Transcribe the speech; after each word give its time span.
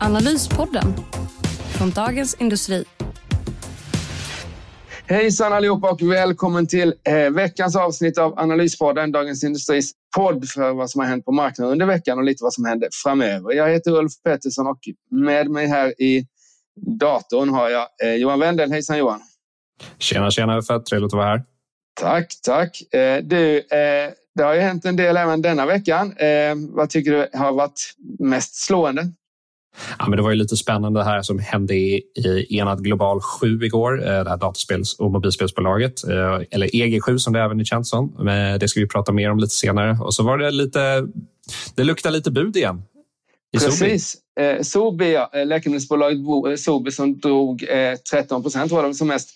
Analyspodden 0.00 0.94
från 1.78 1.90
Dagens 1.90 2.34
Industri. 2.34 2.84
Hejsan 5.06 5.52
allihopa 5.52 5.90
och 5.90 6.02
välkommen 6.02 6.66
till 6.66 6.94
eh, 7.04 7.30
veckans 7.30 7.76
avsnitt 7.76 8.18
av 8.18 8.38
Analyspodden, 8.38 9.12
Dagens 9.12 9.44
Industris 9.44 9.92
podd 10.16 10.48
för 10.48 10.72
vad 10.72 10.90
som 10.90 11.00
har 11.00 11.08
hänt 11.08 11.24
på 11.24 11.32
marknaden 11.32 11.72
under 11.72 11.86
veckan 11.86 12.18
och 12.18 12.24
lite 12.24 12.44
vad 12.44 12.52
som 12.52 12.64
händer 12.64 12.88
framöver. 13.04 13.52
Jag 13.52 13.70
heter 13.70 13.90
Ulf 13.90 14.12
Pettersson 14.24 14.66
och 14.66 14.78
med 15.10 15.50
mig 15.50 15.66
här 15.66 16.02
i 16.02 16.26
datorn 16.98 17.48
har 17.48 17.68
jag 17.68 17.86
eh, 18.04 18.14
Johan 18.14 18.40
Wendel. 18.40 18.72
Hejsan 18.72 18.98
Johan! 18.98 19.20
Tjena, 19.98 20.30
tjena 20.30 20.58
Uffe! 20.58 20.80
Trevligt 20.80 21.12
att 21.12 21.16
vara 21.16 21.26
här. 21.26 21.42
Tack, 22.00 22.34
tack. 22.42 22.94
Eh, 22.94 23.22
du, 23.22 23.62
det 24.34 24.42
har 24.42 24.54
ju 24.54 24.60
hänt 24.60 24.84
en 24.84 24.96
del 24.96 25.16
även 25.16 25.42
denna 25.42 25.66
veckan. 25.66 26.14
Vad 26.56 26.90
tycker 26.90 27.12
du 27.12 27.38
har 27.38 27.52
varit 27.52 27.94
mest 28.18 28.54
slående? 28.54 29.12
Ja, 29.98 30.08
men 30.08 30.16
det 30.16 30.22
var 30.22 30.30
ju 30.30 30.36
lite 30.36 30.56
spännande 30.56 31.04
här 31.04 31.22
som 31.22 31.38
hände 31.38 31.74
i, 31.74 32.02
i 32.16 32.58
Enad 32.58 32.84
Global 32.84 33.20
7 33.20 33.62
igår, 33.62 34.06
eh, 34.06 34.24
det 34.24 34.30
här 34.30 34.36
dataspels 34.36 34.94
och 34.94 35.12
mobilspelsbolaget, 35.12 36.04
eh, 36.04 36.40
eller 36.50 36.66
EG7 36.66 37.18
som 37.18 37.32
det 37.32 37.40
även 37.40 37.60
är 37.60 37.64
känt 37.64 37.86
som. 37.86 38.16
Men 38.18 38.58
det 38.58 38.68
ska 38.68 38.80
vi 38.80 38.88
prata 38.88 39.12
mer 39.12 39.30
om 39.30 39.38
lite 39.38 39.54
senare. 39.54 39.98
Och 40.00 40.14
så 40.14 40.22
var 40.22 40.38
det 40.38 40.50
lite, 40.50 41.08
det 41.74 41.84
luktar 41.84 42.10
lite 42.10 42.30
bud 42.30 42.56
igen. 42.56 42.82
Precis. 43.52 44.16
Eh, 44.40 44.62
Sobi, 44.62 45.12
ja, 45.12 45.30
läkemedelsbolaget 45.44 46.60
Sobi 46.60 46.90
som 46.90 47.18
drog 47.18 47.64
13 48.10 48.42
procent 48.42 48.72
var 48.72 48.82
de 48.82 48.94
som 48.94 49.08
mest 49.08 49.30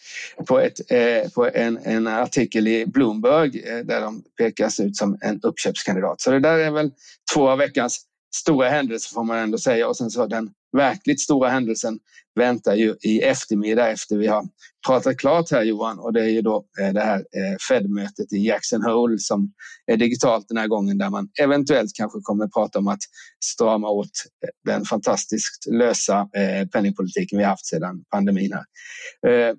på, 0.49 0.61
ett, 0.61 0.81
på 1.35 1.51
en, 1.55 1.79
en 1.85 2.07
artikel 2.07 2.69
i 2.69 2.87
Bloomberg 2.87 3.51
där 3.85 4.01
de 4.01 4.23
pekas 4.39 4.81
ut 4.81 4.97
som 4.97 5.19
en 5.21 5.41
uppköpskandidat. 5.43 6.21
Så 6.21 6.31
det 6.31 6.41
där 6.41 6.59
är 6.59 6.71
väl 6.71 6.91
två 7.35 7.51
av 7.51 7.59
veckans 7.59 8.07
stora 8.35 8.69
händelser 8.69 9.15
får 9.15 9.25
man 9.25 9.39
ändå 9.39 9.59
säga. 9.59 9.89
Och 9.89 9.97
sen 9.97 10.11
så 10.11 10.27
den 10.27 10.51
verkligt 10.77 11.21
stora 11.21 11.49
händelsen 11.49 11.99
väntar 12.35 12.75
ju 12.75 12.97
i 13.01 13.21
eftermiddag 13.21 13.89
efter 13.89 14.17
vi 14.17 14.27
har 14.27 14.45
pratat 14.87 15.17
klart 15.17 15.51
här 15.51 15.63
Johan 15.63 15.99
och 15.99 16.13
det 16.13 16.21
är 16.21 16.29
ju 16.29 16.43
då 16.43 16.65
eh, 16.81 16.93
det 16.93 17.01
här 17.01 17.19
eh, 17.19 17.57
Fed-mötet 17.69 18.33
i 18.33 18.47
Jackson 18.47 18.83
Hole 18.83 19.19
som 19.19 19.53
är 19.87 19.97
digitalt 19.97 20.49
den 20.49 20.57
här 20.57 20.69
gången 20.69 20.99
där 20.99 21.11
man 21.11 21.29
eventuellt 21.41 21.91
kanske 21.95 22.19
kommer 22.23 22.45
att 22.45 22.53
prata 22.53 22.79
om 22.79 22.89
att 22.89 23.03
strama 23.45 23.89
åt 23.89 24.07
eh, 24.07 24.73
den 24.73 24.85
fantastiskt 24.85 25.67
lösa 25.73 26.29
penningpolitiken 26.73 27.39
vi 27.39 27.45
haft 27.45 27.67
sedan 27.67 28.05
pandemin 28.11 28.53
här. 28.53 28.65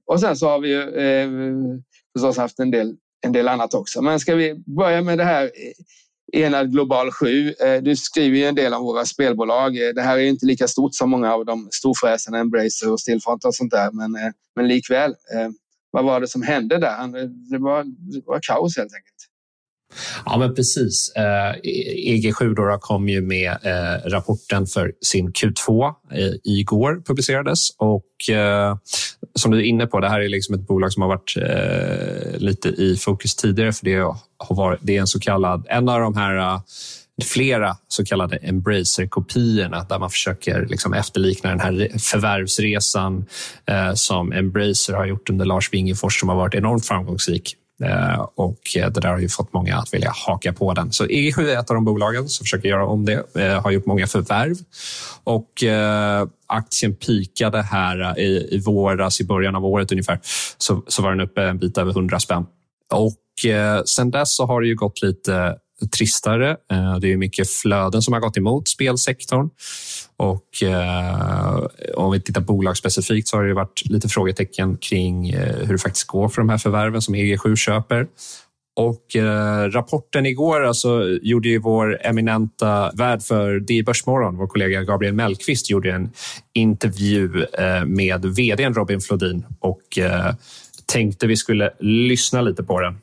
Och 0.06 0.20
sen 0.20 0.36
så 0.36 0.50
har 0.50 0.60
vi 0.60 0.70
ju 0.70 0.84
förstås 2.14 2.38
haft 2.38 2.60
en 2.60 2.72
del, 2.72 2.96
en 3.26 3.32
del 3.32 3.48
annat 3.48 3.74
också. 3.74 4.02
Men 4.02 4.20
ska 4.20 4.36
vi 4.36 4.64
börja 4.66 5.02
med 5.02 5.18
det 5.18 5.24
här 5.24 5.52
Enad 6.32 6.72
Global 6.72 7.12
7. 7.12 7.54
Eh, 7.60 7.82
du 7.82 7.96
skriver 7.96 8.38
ju 8.38 8.46
en 8.46 8.56
del 8.56 8.74
om 8.74 8.84
våra 8.84 9.06
spelbolag. 9.06 9.88
Eh, 9.88 9.90
det 9.90 10.02
här 10.02 10.18
är 10.18 10.22
inte 10.22 10.46
lika 10.46 10.68
stort 10.68 10.96
som 10.96 11.10
många 11.10 11.34
av 11.34 11.46
de 11.46 11.68
storfräsarna, 11.72 12.38
Embracer 12.38 12.92
och 12.92 13.00
Stillfront 13.00 13.46
och 13.46 13.56
sånt 13.56 13.72
där, 13.72 13.92
men, 13.92 14.16
eh, 14.16 14.32
men 14.56 14.68
likväl. 14.68 15.16
Vad 15.92 16.06
var 16.06 16.20
det 16.20 16.28
som 16.28 16.42
hände 16.42 16.78
där? 16.78 17.08
Det 17.52 17.58
var, 17.58 17.84
det 17.84 18.22
var 18.26 18.40
kaos 18.42 18.78
helt 18.78 18.94
enkelt. 18.94 19.33
Ja, 20.26 20.38
men 20.38 20.56
precis. 20.56 21.12
Eh, 21.16 21.56
e- 21.64 22.18
EG7 22.18 22.56
då 22.56 22.78
kom 22.82 23.10
ju 23.10 23.22
med 23.22 23.52
eh, 23.52 24.10
rapporten 24.10 24.68
för 24.68 24.92
sin 25.02 25.32
Q2 25.32 25.94
eh, 26.12 26.34
igår 26.44 27.04
publicerades 27.06 27.70
och 27.78 28.04
som 29.36 29.52
du 29.52 29.58
är 29.58 29.64
inne 29.64 29.88
på, 29.88 30.00
det 30.00 30.10
här 30.10 30.20
är 30.20 30.30
liksom 30.30 30.56
ett 30.56 30.68
bolag 30.68 30.94
som 30.94 31.02
har 31.02 31.10
varit 31.10 31.36
lite 32.42 32.70
i 32.70 32.98
fokus 32.98 33.36
tidigare 33.36 33.74
för 33.74 33.86
det 33.86 33.98
har 34.38 34.56
varit, 34.56 34.80
det 34.82 34.98
är 34.98 35.02
en 35.02 35.08
så 35.08 35.20
kallad, 35.20 35.66
en 35.70 35.90
av 35.90 36.00
de 36.00 36.18
här 36.18 36.62
flera 37.22 37.78
så 37.88 38.06
kallade 38.06 38.38
Embracer-kopiorna 38.38 39.86
där 39.90 40.00
man 40.00 40.10
försöker 40.10 40.66
liksom 40.70 40.94
efterlikna 40.94 41.50
den 41.50 41.60
här 41.60 42.00
förvärvsresan 42.00 43.26
eh, 43.66 43.94
som 43.94 44.32
Embracer 44.32 44.94
har 44.94 45.06
gjort 45.06 45.30
under 45.30 45.46
Lars 45.46 45.74
Wingefors 45.74 46.20
som 46.20 46.30
har 46.30 46.36
varit 46.36 46.56
enormt 46.56 46.86
framgångsrik. 46.86 47.56
Eh, 47.82 48.28
och 48.36 48.60
eh, 48.78 48.90
det 48.90 49.00
där 49.00 49.10
har 49.10 49.20
ju 49.20 49.30
fått 49.30 49.54
många 49.54 49.78
att 49.78 49.94
vilja 49.94 50.12
haka 50.28 50.54
på 50.54 50.74
den. 50.74 50.92
Så 50.92 51.06
EG7 51.06 51.42
är 51.42 51.60
ett 51.60 51.70
av 51.70 51.76
de 51.76 51.86
bolagen 51.86 52.30
som 52.30 52.44
försöker 52.44 52.70
göra 52.70 52.86
om 52.86 53.06
det, 53.06 53.36
eh, 53.36 53.62
har 53.62 53.72
gjort 53.72 53.86
många 53.86 54.08
förvärv. 54.08 54.56
Och 55.24 55.50
aktien 56.48 56.96
pikade 56.96 57.62
här 57.62 58.20
i, 58.20 58.48
i 58.52 58.60
våras, 58.60 59.22
i 59.22 59.24
början 59.24 59.56
av 59.56 59.66
året 59.66 59.92
ungefär, 59.92 60.20
så, 60.58 60.84
så 60.88 61.02
var 61.02 61.10
den 61.10 61.22
uppe 61.22 61.44
en 61.44 61.58
bit 61.58 61.78
över 61.78 61.92
100 61.92 62.20
spänn. 62.20 62.46
Och 62.94 63.18
sen 63.86 64.12
dess 64.12 64.36
så 64.36 64.46
har 64.46 64.62
det 64.62 64.68
ju 64.68 64.76
gått 64.76 65.02
lite 65.02 65.58
tristare. 65.92 66.50
Eh, 66.72 66.98
det 67.00 67.12
är 67.12 67.18
mycket 67.18 67.50
flöden 67.50 68.02
som 68.02 68.14
har 68.14 68.22
gått 68.22 68.38
emot 68.38 68.68
spelsektorn. 68.68 69.50
Och 70.18 70.64
eh, 70.64 71.66
om 71.96 72.12
vi 72.12 72.22
tittar 72.22 72.42
bolagsspecifikt 72.42 73.28
så 73.28 73.38
har 73.38 73.44
det 73.44 73.54
varit 73.54 73.90
lite 73.90 74.10
frågetecken 74.10 74.78
kring 74.78 75.30
eh, 75.30 75.56
hur 75.56 75.74
det 75.74 75.80
faktiskt 75.80 76.08
går 76.08 76.30
för 76.30 76.42
de 76.42 76.50
här 76.50 76.58
förvärven 76.58 77.02
som 77.02 77.16
EG7 77.16 77.56
köper. 77.56 78.08
Och 78.76 79.16
eh, 79.16 79.70
rapporten 79.70 80.26
igår 80.26 80.64
alltså, 80.64 81.18
gjorde 81.22 81.50
ju 81.50 81.60
vår 81.60 82.06
eminenta 82.06 82.92
värd 82.92 83.22
för 83.22 83.60
DI 83.60 83.84
Börsmorgon, 83.84 84.38
vår 84.38 84.48
kollega 84.48 84.84
Gabriel 84.84 85.14
Mellqvist, 85.14 85.70
gjorde 85.70 85.92
en 85.92 86.12
intervju 86.54 87.46
eh, 87.54 87.86
med 87.86 88.26
vd 88.26 88.70
Robin 88.70 89.02
Flodin 89.02 89.46
och 89.60 89.98
eh, 89.98 90.34
tänkte 90.86 91.28
vi 91.28 91.38
skulle 91.38 91.72
lyssna 91.80 92.42
lite 92.42 92.64
på 92.64 92.80
den. 92.80 92.98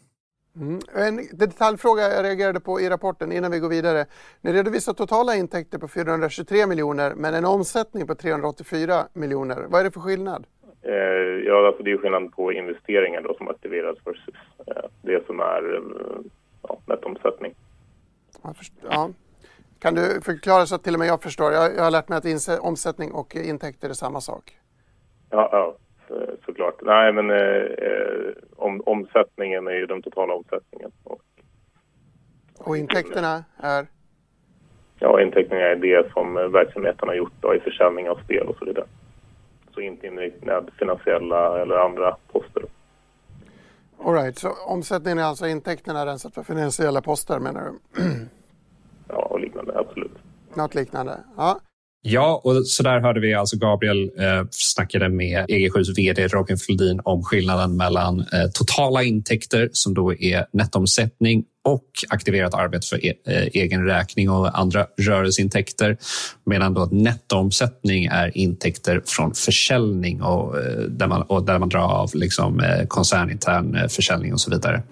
Mm. 0.60 0.80
En 0.94 1.28
detaljfråga 1.32 2.02
jag 2.02 2.24
reagerade 2.24 2.60
på 2.60 2.80
i 2.80 2.88
rapporten 2.88 3.32
innan 3.32 3.50
vi 3.50 3.58
går 3.58 3.68
vidare. 3.68 4.06
Ni 4.40 4.52
redovisar 4.52 4.92
totala 4.92 5.36
intäkter 5.36 5.78
på 5.78 5.88
423 5.88 6.66
miljoner 6.66 7.14
men 7.14 7.34
en 7.34 7.44
omsättning 7.44 8.06
på 8.06 8.14
384 8.14 9.06
miljoner. 9.12 9.66
Vad 9.68 9.80
är 9.80 9.84
det 9.84 9.90
för 9.90 10.00
skillnad? 10.00 10.46
Eh, 10.82 10.92
ja, 11.46 11.66
alltså 11.66 11.82
det 11.82 11.92
är 11.92 11.96
skillnad 11.96 12.32
på 12.32 12.52
investeringar 12.52 13.22
då 13.22 13.34
som 13.34 13.48
aktiveras 13.48 13.96
versus 14.04 14.34
eh, 14.66 14.90
det 15.02 15.26
som 15.26 15.40
är 15.40 15.74
eh, 15.74 16.20
ja, 16.62 16.78
nettomsättning. 16.86 17.54
Ja. 18.90 19.10
Kan 19.78 19.94
du 19.94 20.20
förklara 20.20 20.66
så 20.66 20.74
att 20.74 20.84
till 20.84 20.94
och 20.94 20.98
med 20.98 21.08
jag 21.08 21.22
förstår? 21.22 21.52
Jag, 21.52 21.76
jag 21.76 21.82
har 21.82 21.90
lärt 21.90 22.08
mig 22.08 22.18
att 22.18 22.60
omsättning 22.60 23.12
och 23.12 23.36
intäkter 23.36 23.88
är 23.88 23.92
samma 23.92 24.20
sak. 24.20 24.58
Ja, 25.30 25.48
ja 25.52 25.76
såklart. 26.44 26.74
Nej, 26.82 27.12
men 27.12 27.30
eh, 27.30 28.32
om, 28.56 28.82
omsättningen 28.86 29.66
är 29.66 29.72
ju 29.72 29.86
den 29.86 30.02
totala 30.02 30.34
omsättningen. 30.34 30.90
Och, 31.04 31.22
och 32.58 32.76
intäkterna 32.76 33.44
är? 33.56 33.86
Ja, 34.98 35.20
intäkterna 35.22 35.60
är 35.60 35.76
det 35.76 36.12
som 36.12 36.34
verksamheten 36.34 37.08
har 37.08 37.14
gjort 37.14 37.32
då, 37.40 37.54
i 37.54 37.60
försäljning 37.60 38.10
av 38.10 38.20
spel 38.24 38.46
och 38.46 38.56
så 38.56 38.64
vidare. 38.64 38.86
Så 39.74 39.80
inte 39.80 40.06
inräknad 40.06 40.70
finansiella 40.78 41.62
eller 41.62 41.74
andra 41.74 42.16
poster. 42.32 42.62
All 44.04 44.14
right. 44.14 44.38
så 44.38 44.48
omsättningen 44.66 45.18
är 45.18 45.22
alltså 45.22 45.46
intäkterna 45.46 46.06
rensat 46.06 46.34
för 46.34 46.42
finansiella 46.42 47.02
poster 47.02 47.38
menar 47.38 47.60
du? 47.64 47.78
ja, 49.08 49.22
och 49.22 49.40
liknande, 49.40 49.78
absolut. 49.78 50.18
Något 50.54 50.74
liknande, 50.74 51.20
ja. 51.36 51.60
Ja, 52.02 52.40
och 52.44 52.66
så 52.66 52.82
där 52.82 53.00
hörde 53.00 53.20
vi 53.20 53.34
alltså 53.34 53.56
Gabriel 53.56 54.10
eh, 54.18 54.46
snackade 54.50 55.08
med 55.08 55.46
EG7s 55.48 55.96
vd 55.96 56.28
Robin 56.28 56.56
Flodin 56.56 57.00
om 57.04 57.22
skillnaden 57.22 57.76
mellan 57.76 58.20
eh, 58.20 58.50
totala 58.54 59.02
intäkter 59.02 59.68
som 59.72 59.94
då 59.94 60.14
är 60.14 60.46
nettomsättning 60.52 61.44
och 61.70 61.84
aktiverat 62.08 62.54
arbete 62.54 62.86
för 62.86 63.06
e 63.06 63.14
eh, 63.26 63.46
egen 63.52 63.84
räkning 63.84 64.30
och 64.30 64.58
andra 64.58 64.86
rörelseintäkter. 65.00 65.96
Medan 66.46 66.74
då 66.74 66.88
nettoomsättning 66.92 68.04
är 68.04 68.38
intäkter 68.38 69.02
från 69.06 69.34
försäljning 69.34 70.22
och, 70.22 70.58
eh, 70.58 70.78
där, 70.78 71.06
man, 71.06 71.22
och 71.22 71.44
där 71.44 71.58
man 71.58 71.68
drar 71.68 71.80
av 71.80 72.10
liksom, 72.14 72.60
eh, 72.60 72.86
koncernintern 72.86 73.88
försäljning 73.88 74.32
och 74.32 74.40
så 74.40 74.50
vidare. 74.50 74.82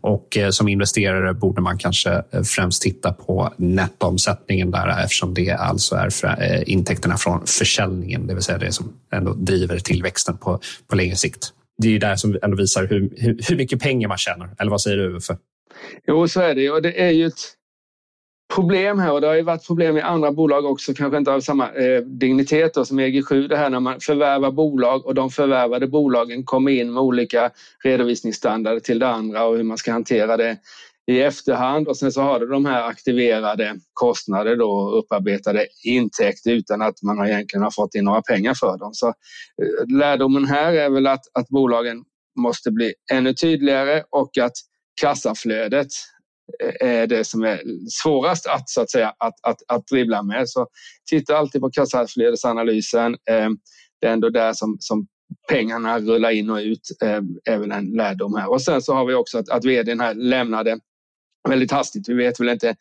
Och 0.00 0.38
som 0.50 0.68
investerare 0.68 1.34
borde 1.34 1.60
man 1.60 1.78
kanske 1.78 2.22
främst 2.44 2.82
titta 2.82 3.12
på 3.12 3.54
nettoomsättningen 3.56 4.70
där 4.70 5.02
eftersom 5.04 5.34
det 5.34 5.50
alltså 5.50 5.96
är 5.96 6.68
intäkterna 6.68 7.16
från 7.16 7.46
försäljningen, 7.46 8.26
det 8.26 8.34
vill 8.34 8.42
säga 8.42 8.58
det 8.58 8.72
som 8.72 8.92
ändå 9.12 9.32
driver 9.34 9.78
tillväxten 9.78 10.36
på, 10.36 10.60
på 10.90 10.96
längre 10.96 11.16
sikt. 11.16 11.52
Det 11.82 11.88
är 11.96 11.98
det 11.98 12.18
som 12.18 12.38
ändå 12.42 12.56
visar 12.56 12.86
hur, 12.86 13.10
hur, 13.16 13.38
hur 13.48 13.56
mycket 13.56 13.80
pengar 13.80 14.08
man 14.08 14.18
tjänar. 14.18 14.50
Eller 14.58 14.70
vad 14.70 14.80
säger 14.80 14.96
du, 14.96 15.16
Uffe? 15.16 15.36
Jo, 16.06 16.28
så 16.28 16.40
är 16.40 16.54
det. 16.54 16.70
Och 16.70 16.82
det 16.82 17.00
är 17.02 17.10
ju 17.10 17.26
ett, 17.26 17.58
problem 18.54 18.98
här 18.98 19.12
och 19.12 19.20
det 19.20 19.26
har 19.26 19.34
ju 19.34 19.42
varit 19.42 19.66
problem 19.66 19.96
i 19.96 20.00
andra 20.00 20.32
bolag 20.32 20.64
också, 20.64 20.94
kanske 20.94 21.18
inte 21.18 21.32
av 21.32 21.40
samma 21.40 21.72
eh, 21.72 22.00
dignitet 22.00 22.74
då, 22.74 22.84
som 22.84 23.00
EG7, 23.00 23.48
det 23.48 23.56
här 23.56 23.70
när 23.70 23.80
man 23.80 24.00
förvärvar 24.00 24.50
bolag 24.50 25.06
och 25.06 25.14
de 25.14 25.30
förvärvade 25.30 25.86
bolagen 25.86 26.44
kommer 26.44 26.70
in 26.70 26.92
med 26.92 27.02
olika 27.02 27.50
redovisningsstandarder 27.84 28.80
till 28.80 28.98
det 28.98 29.08
andra 29.08 29.44
och 29.44 29.56
hur 29.56 29.64
man 29.64 29.78
ska 29.78 29.92
hantera 29.92 30.36
det 30.36 30.56
i 31.06 31.20
efterhand 31.20 31.88
och 31.88 31.96
sen 31.96 32.12
så 32.12 32.22
har 32.22 32.40
du 32.40 32.46
de 32.46 32.64
här 32.64 32.82
aktiverade 32.82 33.76
kostnader 33.92 34.56
då 34.56 34.90
upparbetade 34.90 35.66
intäkter 35.84 36.50
utan 36.50 36.82
att 36.82 37.02
man 37.02 37.26
egentligen 37.26 37.62
har 37.62 37.70
fått 37.70 37.94
in 37.94 38.04
några 38.04 38.22
pengar 38.22 38.54
för 38.54 38.78
dem. 38.78 38.90
Så 38.94 39.08
eh, 39.08 39.96
lärdomen 39.98 40.44
här 40.44 40.72
är 40.72 40.90
väl 40.90 41.06
att, 41.06 41.24
att 41.32 41.48
bolagen 41.48 42.04
måste 42.38 42.70
bli 42.70 42.94
ännu 43.12 43.34
tydligare 43.34 44.02
och 44.10 44.38
att 44.38 44.52
kassaflödet 45.00 45.88
eh, 46.62 46.88
är 46.88 47.06
det 47.06 47.24
som 47.24 47.44
är 47.44 47.62
svårast 47.90 48.46
att, 48.46 48.68
så 48.68 48.80
att, 48.80 48.90
säga, 48.90 49.14
att, 49.18 49.34
att, 49.42 49.62
att 49.68 49.86
dribbla 49.86 50.22
med. 50.22 50.48
Så 50.48 50.66
titta 51.10 51.36
alltid 51.36 51.60
på 51.60 51.70
kassaflödesanalysen. 51.70 53.16
Ehm, 53.30 53.58
det 54.00 54.06
är 54.06 54.12
ändå 54.12 54.30
där 54.30 54.52
som, 54.52 54.76
som 54.80 55.06
pengarna 55.48 55.98
rullar 55.98 56.30
in 56.30 56.50
och 56.50 56.58
ut, 56.58 56.88
ehm, 57.02 57.38
Även 57.44 57.72
är 57.72 57.76
väl 57.76 57.84
en 57.84 57.96
lärdom 57.96 58.34
här. 58.34 58.50
Och 58.50 58.62
sen 58.62 58.82
så 58.82 58.94
har 58.94 59.06
vi 59.06 59.14
också 59.14 59.38
att, 59.38 59.48
att 59.48 59.64
vdn 59.64 60.00
här 60.00 60.14
lämnade 60.14 60.78
väldigt 61.48 61.72
hastigt. 61.72 62.08
Vi 62.08 62.14
vet 62.14 62.40
väl 62.40 62.48
inte 62.48 62.76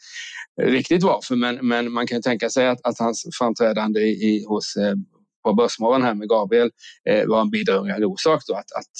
riktigt 0.61 1.03
varför, 1.03 1.35
men, 1.35 1.67
men 1.67 1.91
man 1.91 2.07
kan 2.07 2.21
tänka 2.21 2.49
sig 2.49 2.67
att, 2.67 2.79
att 2.83 2.99
hans 2.99 3.27
framträdande 3.39 3.99
i, 3.99 4.45
hos, 4.47 4.75
ehm, 4.75 5.05
på 5.43 5.53
Börsmorgon 5.53 6.03
här 6.03 6.13
med 6.13 6.29
Gabriel 6.29 6.71
eh, 7.09 7.27
var 7.27 7.41
en 7.41 7.49
bidragande 7.49 8.05
orsak 8.05 8.43
då 8.47 8.53
att, 8.53 8.71
att 8.71 8.91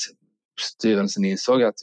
styrelsen 0.62 1.26
insåg 1.26 1.64
att 1.64 1.76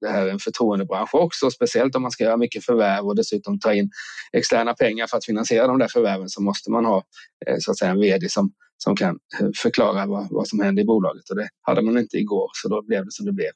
det 0.00 0.08
här 0.08 0.26
är 0.26 0.30
en 0.30 0.38
förtroendebransch 0.38 1.14
också, 1.14 1.50
speciellt 1.50 1.96
om 1.96 2.02
man 2.02 2.10
ska 2.10 2.24
göra 2.24 2.36
mycket 2.36 2.64
förvärv 2.64 3.06
och 3.06 3.16
dessutom 3.16 3.58
ta 3.58 3.74
in 3.74 3.90
externa 4.32 4.74
pengar 4.74 5.06
för 5.06 5.16
att 5.16 5.24
finansiera 5.24 5.66
de 5.66 5.78
där 5.78 5.88
förvärven 5.88 6.28
så 6.28 6.42
måste 6.42 6.70
man 6.70 6.84
ha 6.84 7.04
eh, 7.46 7.56
så 7.58 7.70
att 7.70 7.78
säga 7.78 7.90
en 7.90 8.00
vd 8.00 8.28
som, 8.28 8.52
som 8.78 8.96
kan 8.96 9.18
eh, 9.40 9.48
förklara 9.56 10.06
vad, 10.06 10.28
vad 10.30 10.48
som 10.48 10.60
händer 10.60 10.82
i 10.82 10.86
bolaget 10.86 11.30
och 11.30 11.36
det 11.36 11.48
hade 11.62 11.82
man 11.82 11.98
inte 11.98 12.16
igår 12.16 12.50
så 12.52 12.68
då 12.68 12.82
blev 12.82 13.04
det 13.04 13.12
som 13.12 13.26
det 13.26 13.32
blev. 13.32 13.50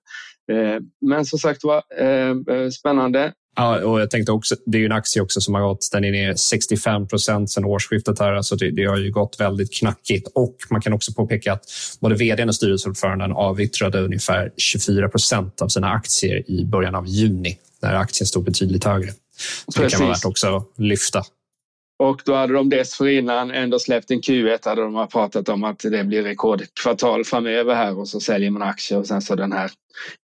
Eh, 0.52 0.80
men 1.00 1.24
som 1.24 1.38
sagt 1.38 1.64
var 1.64 1.82
spännande 2.70 3.32
Ja, 3.56 3.84
och 3.84 4.00
jag 4.00 4.10
tänkte 4.10 4.32
också, 4.32 4.56
det 4.66 4.78
är 4.78 4.80
ju 4.80 4.86
en 4.86 4.92
aktie 4.92 5.22
också 5.22 5.40
som 5.40 5.54
har 5.54 5.62
gått, 5.62 5.88
den 5.92 6.04
är 6.04 6.10
ner 6.12 6.34
65 6.34 7.08
procent 7.08 7.50
sedan 7.50 7.64
årsskiftet. 7.64 8.18
Här, 8.18 8.32
alltså 8.32 8.56
det, 8.56 8.70
det, 8.70 8.84
har 8.84 8.96
ju 8.96 9.10
gått 9.10 9.36
väldigt 9.40 9.74
knackigt. 9.74 10.28
Och 10.34 10.56
man 10.70 10.80
kan 10.80 10.92
också 10.92 11.12
påpeka 11.12 11.52
att 11.52 11.64
både 12.00 12.14
vd 12.14 12.44
och 12.44 12.54
styrelseordföranden 12.54 13.32
avyttrade 13.32 14.00
ungefär 14.00 14.52
24 14.56 15.08
procent 15.08 15.62
av 15.62 15.68
sina 15.68 15.88
aktier 15.88 16.50
i 16.50 16.64
början 16.64 16.94
av 16.94 17.06
juni, 17.06 17.58
när 17.82 17.94
aktien 17.94 18.26
stod 18.26 18.44
betydligt 18.44 18.84
högre. 18.84 19.12
Så 19.12 19.80
Precis. 19.80 19.82
det 19.82 19.90
kan 19.90 20.00
vara 20.00 20.14
värt 20.14 20.24
också 20.24 20.56
att 20.56 20.68
lyfta. 20.78 21.22
Och 21.96 22.22
då 22.24 22.34
hade 22.34 22.52
de 22.52 22.68
dessförinnan 22.68 23.50
ändå 23.50 23.78
släppt 23.78 24.10
en 24.10 24.20
Q1 24.20 24.68
hade 24.68 24.82
de 24.82 25.08
pratat 25.08 25.48
om 25.48 25.64
att 25.64 25.78
det 25.78 26.04
blir 26.04 26.22
rekordkvartal 26.22 27.24
framöver 27.24 27.74
här 27.74 27.98
och 27.98 28.08
så 28.08 28.20
säljer 28.20 28.50
man 28.50 28.62
aktier 28.62 28.98
och 28.98 29.06
sen 29.06 29.22
så 29.22 29.34
den 29.34 29.52
här 29.52 29.70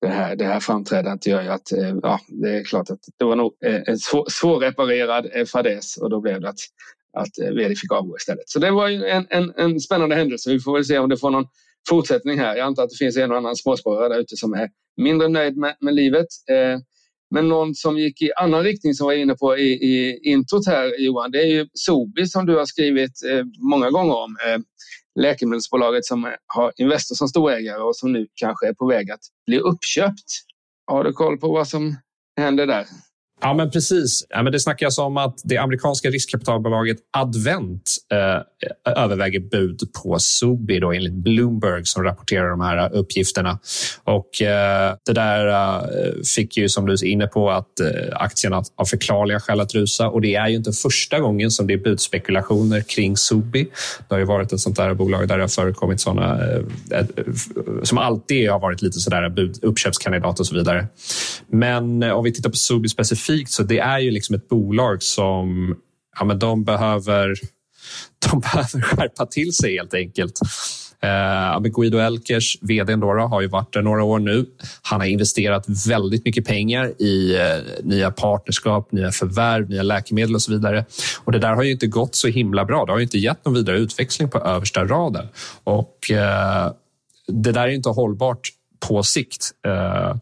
det 0.02 0.08
här, 0.08 0.36
det 0.36 0.46
här 0.46 0.60
framträdandet 0.60 1.28
gör 1.28 1.42
ju 1.42 1.50
att 1.50 1.72
eh, 1.72 1.96
ja, 2.02 2.20
det 2.28 2.50
är 2.50 2.64
klart 2.64 2.90
att 2.90 3.00
det 3.20 3.26
var 3.26 3.36
nog 3.36 3.54
eh, 3.66 3.82
en 3.86 3.98
svår, 3.98 4.26
svårreparerad 4.30 5.30
eh, 5.34 5.46
fadäs 5.46 5.98
och 5.98 6.10
då 6.10 6.22
blev 6.22 6.42
det 6.42 6.50
att, 6.50 6.60
att 7.18 7.56
vd 7.56 7.76
fick 7.76 7.92
avgå 7.92 8.18
istället. 8.18 8.50
Så 8.50 8.60
det 8.60 8.72
var 8.72 8.88
ju 8.88 9.06
en, 9.06 9.28
en, 9.30 9.54
en 9.58 9.80
spännande 9.80 10.16
händelse. 10.16 10.50
Vi 10.50 10.60
får 10.60 10.74
väl 10.74 10.86
se 10.86 11.00
om 11.00 11.10
det 11.10 11.18
får 11.18 11.30
någon 11.30 11.48
fortsättning 11.90 12.40
här. 12.40 12.56
Jag 12.56 12.66
antar 12.66 12.84
att 12.84 12.90
det 12.90 12.98
finns 12.98 13.18
en 13.18 13.32
och 13.32 13.38
annan 13.38 13.56
småsparare 13.56 14.10
där 14.10 14.20
ute 14.20 14.38
som 14.38 14.54
är 14.54 14.70
mindre 14.98 15.28
nöjd 15.28 15.58
med, 15.58 15.76
med 15.80 15.94
livet. 15.94 16.28
Men 17.34 17.48
någon 17.48 17.76
som 17.76 17.98
gick 17.98 18.22
i 18.22 18.32
annan 18.34 18.64
riktning 18.64 18.94
som 18.94 19.06
var 19.06 19.14
inne 19.14 19.36
på 19.36 19.58
i, 19.58 19.74
i 19.74 20.20
introt 20.24 20.68
här 20.68 21.02
Johan, 21.02 21.32
det 21.32 21.38
är 21.38 21.48
ju 21.48 21.68
Sobi 21.74 22.26
som 22.26 22.46
du 22.46 22.56
har 22.56 22.66
skrivit 22.66 23.24
eh, 23.32 23.46
många 23.60 23.90
gånger 23.90 24.16
om 24.16 24.38
eh, 24.48 24.60
läkemedelsbolaget 25.22 26.06
som 26.06 26.26
eh, 26.26 26.32
har 26.48 26.74
Investor 26.78 27.16
som 27.16 27.28
storägare 27.28 27.82
och 27.82 27.96
som 27.96 28.12
nu 28.12 28.28
kanske 28.36 28.68
är 28.68 28.74
på 28.74 28.88
väg 28.88 29.12
att 29.12 29.20
bli 29.46 29.60
uppköpt. 29.60 30.30
Har 30.86 31.04
du 31.04 31.14
koll 31.14 31.38
på 31.38 31.48
vad 31.48 31.68
som 31.68 31.96
händer 32.38 32.68
där? 32.68 32.86
Ja, 33.46 33.54
men 33.54 33.72
precis. 33.72 34.26
Ja, 34.30 34.44
men 34.44 34.52
det 34.52 34.60
snackas 34.60 34.98
om 34.98 35.18
att 35.18 35.42
det 35.44 35.58
amerikanska 35.58 36.10
riskkapitalbolaget 36.10 36.98
Advent 37.18 37.98
eh, 38.12 38.94
överväger 39.04 39.40
bud 39.40 39.82
på 40.04 40.20
Sobi 40.20 40.80
då, 40.80 40.92
enligt 40.92 41.14
Bloomberg 41.14 41.86
som 41.86 42.04
rapporterar 42.04 42.50
de 42.50 42.62
här 42.62 42.78
eh, 42.78 43.00
uppgifterna. 43.00 43.60
Och 44.04 44.42
eh, 44.42 44.96
Det 45.06 45.14
där 45.14 45.48
eh, 45.48 46.14
fick 46.36 46.58
ju, 46.58 46.70
som 46.70 46.86
du 46.86 46.94
är 46.94 47.06
inne 47.06 47.28
på, 47.28 47.52
att 47.52 47.80
eh, 47.80 47.88
aktierna 48.12 48.64
av 48.76 48.86
förklarliga 48.86 49.40
skäl 49.40 49.60
att 49.60 49.74
rusa. 49.74 50.10
Och 50.10 50.22
det 50.22 50.36
är 50.36 50.48
ju 50.48 50.56
inte 50.56 50.72
första 50.72 51.20
gången 51.20 51.52
som 51.52 51.68
det 51.68 51.74
är 51.74 51.78
budspekulationer 51.78 52.82
kring 52.82 53.18
Sobi. 53.18 53.68
Det 54.08 54.16
har 54.16 54.20
ju 54.20 54.26
varit 54.26 54.54
ett 54.54 54.60
sånt 54.60 54.76
där 54.76 54.94
bolag 54.94 55.28
där 55.28 55.38
det 55.38 55.44
har 55.44 55.48
förekommit 55.48 56.02
såna 56.02 56.40
eh, 56.44 56.60
eh 56.92 57.06
som 57.84 57.98
alltid 57.98 58.50
har 58.50 58.60
varit 58.60 58.82
lite 58.82 59.00
sådär 59.00 59.30
bud, 59.30 59.60
uppköpskandidat 59.62 60.40
och 60.40 60.48
så 60.48 60.56
vidare. 60.56 60.88
Men 61.48 62.04
eh, 62.04 62.12
om 62.12 62.24
vi 62.24 62.34
tittar 62.34 62.50
på 62.50 62.56
Sobi 62.56 62.90
specifikt 62.90 63.33
specifikt 63.34 63.52
så 63.52 63.64
det 63.64 63.80
är 63.80 64.00
ju 64.00 64.12
liksom 64.12 64.36
ett 64.36 64.50
bolag 64.50 65.04
som 65.04 65.76
ja, 66.20 66.26
men 66.26 66.40
de, 66.40 66.64
behöver, 66.64 67.34
de 68.32 68.40
behöver 68.40 68.82
skärpa 68.82 69.26
till 69.26 69.54
sig 69.54 69.78
helt 69.78 69.94
enkelt. 69.94 70.40
Eh, 71.02 71.60
Guido 71.60 71.98
Elkers, 71.98 72.58
vd, 72.62 72.96
då, 72.96 73.08
har 73.08 73.42
ju 73.42 73.48
varit 73.48 73.74
där 73.74 73.82
några 73.82 74.04
år 74.04 74.20
nu. 74.20 74.46
Han 74.82 75.00
har 75.00 75.08
investerat 75.08 75.66
väldigt 75.88 76.26
mycket 76.26 76.46
pengar 76.46 77.02
i 77.02 77.36
eh, 77.36 77.84
nya 77.84 78.12
partnerskap, 78.12 78.92
nya 78.92 79.12
förvärv, 79.12 79.70
nya 79.70 79.84
läkemedel 79.84 80.36
och 80.36 80.42
så 80.42 80.52
vidare. 80.52 80.86
Och 81.24 81.32
Det 81.32 81.40
där 81.40 81.56
har 81.56 81.64
ju 81.64 81.72
inte 81.72 81.88
gått 81.88 82.16
så 82.16 82.28
himla 82.28 82.66
bra. 82.66 82.86
Det 82.86 82.92
har 82.92 83.00
inte 83.00 83.18
gett 83.18 83.46
någon 83.46 83.54
vidare 83.54 83.78
utväxling 83.78 84.30
på 84.30 84.40
översta 84.40 84.86
raden. 84.86 85.28
Och 85.64 86.12
eh, 86.12 86.72
Det 87.28 87.52
där 87.52 87.68
är 87.68 87.72
inte 87.72 87.90
hållbart 87.90 88.50
på 88.88 89.04
sikt. 89.04 89.52
Eh, 89.68 90.16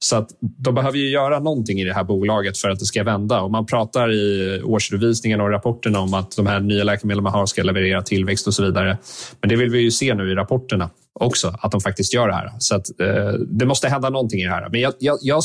så 0.00 0.16
att 0.16 0.28
de 0.40 0.74
behöver 0.74 0.98
ju 0.98 1.08
göra 1.08 1.38
någonting 1.38 1.80
i 1.80 1.84
det 1.84 1.94
här 1.94 2.04
bolaget 2.04 2.58
för 2.58 2.70
att 2.70 2.78
det 2.78 2.86
ska 2.86 3.04
vända. 3.04 3.40
Och 3.40 3.50
man 3.50 3.66
pratar 3.66 4.12
i 4.12 4.62
årsredovisningen 4.64 5.40
och 5.40 5.50
rapporterna 5.50 6.00
om 6.00 6.14
att 6.14 6.36
de 6.36 6.46
här 6.46 6.60
nya 6.60 6.84
läkemedlen 6.84 7.24
man 7.24 7.32
har 7.32 7.46
ska 7.46 7.62
leverera 7.62 8.02
tillväxt 8.02 8.46
och 8.46 8.54
så 8.54 8.64
vidare. 8.64 8.98
Men 9.40 9.48
det 9.48 9.56
vill 9.56 9.70
vi 9.70 9.78
ju 9.78 9.90
se 9.90 10.14
nu 10.14 10.32
i 10.32 10.34
rapporterna 10.34 10.90
också, 11.12 11.54
att 11.60 11.72
de 11.72 11.80
faktiskt 11.80 12.14
gör 12.14 12.28
det 12.28 12.34
här. 12.34 12.52
Så 12.58 12.76
att, 12.76 13.00
eh, 13.00 13.32
det 13.32 13.66
måste 13.66 13.88
hända 13.88 14.10
någonting 14.10 14.40
i 14.40 14.44
det 14.44 14.50
här. 14.50 14.68
Men 14.68 14.80
jag, 14.80 14.92
jag, 14.98 15.18
jag, 15.22 15.42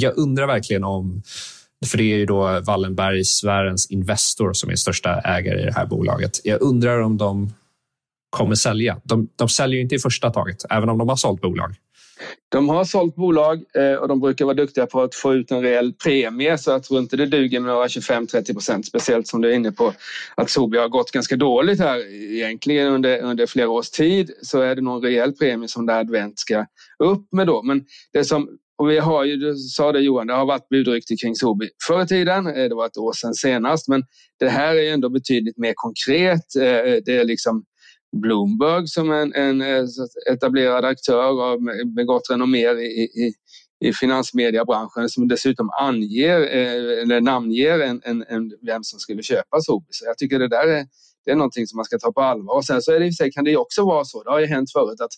jag 0.00 0.18
undrar 0.18 0.46
verkligen 0.46 0.84
om 0.84 1.22
för 1.86 1.98
det 1.98 2.04
är 2.04 2.16
ju 2.16 2.26
då 2.26 2.60
Wallenbergsfärens 2.60 3.90
Investor 3.90 4.52
som 4.52 4.70
är 4.70 4.76
största 4.76 5.20
ägare 5.20 5.62
i 5.62 5.64
det 5.64 5.74
här 5.74 5.86
bolaget. 5.86 6.40
Jag 6.44 6.62
undrar 6.62 7.00
om 7.00 7.16
de 7.16 7.52
kommer 8.30 8.54
sälja. 8.54 9.00
De, 9.04 9.28
de 9.36 9.48
säljer 9.48 9.80
inte 9.80 9.94
i 9.94 9.98
första 9.98 10.30
taget, 10.30 10.56
även 10.70 10.88
om 10.88 10.98
de 10.98 11.08
har 11.08 11.16
sålt 11.16 11.40
bolag. 11.40 11.74
De 12.48 12.68
har 12.68 12.84
sålt 12.84 13.16
bolag 13.16 13.64
eh, 13.74 13.94
och 13.94 14.08
de 14.08 14.20
brukar 14.20 14.44
vara 14.44 14.54
duktiga 14.54 14.86
på 14.86 15.02
att 15.02 15.14
få 15.14 15.34
ut 15.34 15.50
en 15.50 15.62
rejäl 15.62 15.92
premie 15.92 16.58
så 16.58 16.70
jag 16.70 16.82
tror 16.82 17.00
inte 17.00 17.16
det 17.16 17.26
duger 17.26 17.60
med 17.60 17.72
några 17.72 17.86
25-30 17.86 18.52
procent. 18.52 18.86
Speciellt 18.86 19.28
som 19.28 19.40
du 19.40 19.50
är 19.50 19.54
inne 19.54 19.72
på 19.72 19.92
att 20.34 20.50
Sobi 20.50 20.78
har 20.78 20.88
gått 20.88 21.10
ganska 21.10 21.36
dåligt 21.36 21.80
här 21.80 21.98
egentligen 22.34 22.88
under, 22.88 23.18
under 23.18 23.46
flera 23.46 23.68
års 23.68 23.90
tid 23.90 24.30
så 24.42 24.60
är 24.60 24.76
det 24.76 24.82
någon 24.82 25.02
rejäl 25.02 25.32
premie 25.32 25.68
som 25.68 25.86
det 25.86 25.94
Advent 25.96 26.38
ska 26.38 26.66
upp 26.98 27.32
med 27.32 27.46
då. 27.46 27.62
Men 27.62 27.84
det 28.12 28.24
som 28.24 28.48
och 28.82 28.90
vi 28.90 28.98
har 28.98 29.24
ju, 29.24 29.36
du 29.36 29.56
sa 29.56 29.92
det 29.92 30.00
Johan, 30.00 30.26
det 30.26 30.32
har 30.32 30.46
varit 30.46 30.68
budrykte 30.68 31.16
kring 31.16 31.34
Sobi 31.34 31.68
förr 31.86 32.02
i 32.02 32.06
tiden. 32.06 32.46
Eh, 32.46 32.68
det 32.68 32.74
var 32.74 32.86
ett 32.86 32.96
år 32.96 33.12
sedan 33.12 33.34
senast, 33.34 33.88
men 33.88 34.02
det 34.38 34.48
här 34.48 34.74
är 34.74 34.92
ändå 34.92 35.08
betydligt 35.08 35.58
mer 35.58 35.72
konkret. 35.76 36.56
Eh, 36.56 37.02
det 37.04 37.16
är 37.16 37.24
liksom 37.24 37.64
Bloomberg 38.16 38.88
som 38.88 39.12
en, 39.12 39.34
en 39.34 39.60
eh, 39.62 39.84
etablerad 40.30 40.84
aktör 40.84 41.58
med 41.94 42.06
gott 42.06 42.30
renommé 42.30 42.70
i, 42.72 43.02
i, 43.02 43.34
i 43.84 43.92
finansmediebranschen 43.92 45.08
som 45.08 45.28
dessutom 45.28 45.70
anger 45.80 46.40
eh, 46.40 47.02
eller 47.02 47.20
namnger 47.20 47.80
en, 47.80 48.00
en, 48.04 48.24
en, 48.28 48.52
vem 48.66 48.84
som 48.84 48.98
skulle 48.98 49.22
köpa 49.22 49.60
Sobi. 49.60 49.86
Så 49.90 50.04
jag 50.04 50.18
tycker 50.18 50.38
det 50.38 50.48
där 50.48 50.68
är, 50.68 50.86
det 51.24 51.30
är 51.30 51.36
någonting 51.36 51.66
som 51.66 51.76
man 51.76 51.84
ska 51.84 51.98
ta 51.98 52.12
på 52.12 52.20
allvar. 52.20 52.56
Och 52.56 52.64
sen 52.64 52.82
så 52.82 52.92
är 52.92 53.00
det 53.00 53.06
i 53.06 53.12
sig, 53.12 53.32
kan 53.32 53.44
det 53.44 53.56
också 53.56 53.84
vara 53.84 54.04
så, 54.04 54.22
det 54.22 54.30
har 54.30 54.40
ju 54.40 54.46
hänt 54.46 54.72
förut 54.72 55.00
att 55.00 55.12